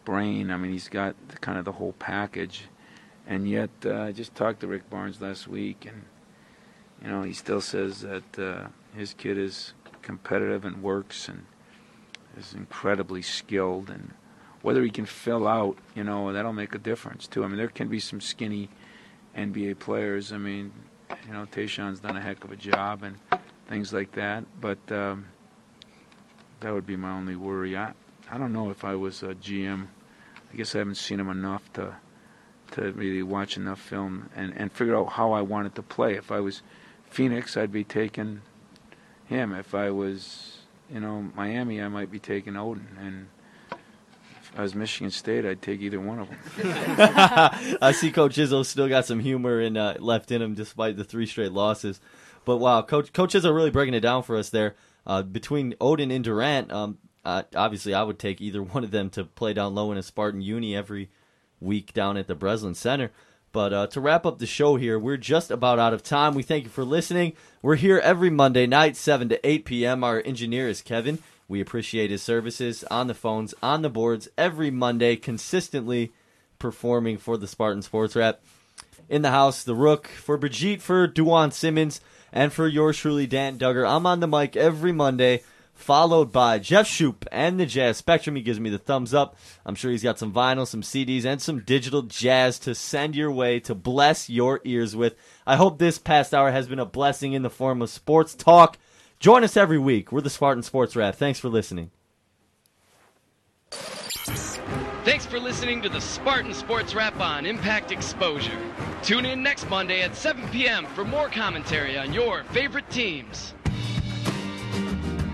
[0.06, 0.50] brain.
[0.50, 2.66] I mean, he's got the, kind of the whole package,
[3.28, 6.04] and yet uh, I just talked to Rick Barnes last week, and
[7.04, 11.46] you know he still says that uh, his kid is competitive and works and
[12.38, 14.14] is incredibly skilled and
[14.62, 17.44] whether he can fill out, you know, that'll make a difference too.
[17.44, 18.70] I mean, there can be some skinny
[19.36, 20.34] NBA players.
[20.34, 20.72] I mean,
[21.26, 23.18] you know, Tayshaun's done a heck of a job and
[23.70, 24.44] things like that.
[24.60, 25.26] But um,
[26.60, 27.78] that would be my only worry.
[27.78, 27.94] I
[28.30, 29.88] I don't know if I was a GM.
[30.52, 31.96] I guess I haven't seen him enough to
[32.72, 36.16] to really watch enough film and and figure out how I wanted to play.
[36.16, 36.62] If I was
[37.10, 38.42] Phoenix, I'd be taking
[39.26, 39.54] him.
[39.54, 40.58] If I was,
[40.92, 43.28] you know, Miami, I might be taking Oden and.
[44.50, 46.38] If I was Michigan State, I'd take either one of them.
[47.82, 51.04] I see Coach Izzo still got some humor in, uh, left in him despite the
[51.04, 52.00] three straight losses.
[52.46, 54.76] But wow, Coach Coach Izzo really breaking it down for us there.
[55.08, 59.10] Uh, between Oden and Durant, um, uh, obviously I would take either one of them
[59.12, 61.10] to play down low in a Spartan uni every
[61.60, 63.12] week down at the Breslin Center.
[63.54, 66.36] But uh, to wrap up the show here, we're just about out of time.
[66.36, 67.34] We thank you for listening.
[67.62, 70.04] We're here every Monday night, 7 to 8 p.m.
[70.04, 71.20] Our engineer is Kevin.
[71.48, 76.12] We appreciate his services on the phones, on the boards, every Monday, consistently
[76.60, 78.42] performing for the Spartan Sports Wrap.
[79.08, 82.02] In the house, the Rook, for Brigitte, for Duan Simmons,
[82.32, 83.88] and for yours truly, Dan Duggar.
[83.88, 88.36] I'm on the mic every Monday, followed by Jeff Shoop and the Jazz Spectrum.
[88.36, 89.36] He gives me the thumbs up.
[89.66, 93.32] I'm sure he's got some vinyl, some CDs, and some digital jazz to send your
[93.32, 95.16] way to bless your ears with.
[95.46, 98.78] I hope this past hour has been a blessing in the form of sports talk.
[99.20, 100.12] Join us every week.
[100.12, 101.16] We're the Spartan Sports Wrap.
[101.16, 101.92] Thanks for listening.
[105.08, 108.60] Thanks for listening to the Spartan Sports Wrap on Impact Exposure.
[109.04, 110.86] Tune in next Monday at 7 p.m.
[110.88, 113.54] for more commentary on your favorite teams.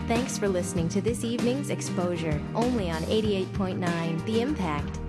[0.08, 5.00] Thanks for listening to this evening's exposure, only on 88.9 The Impact.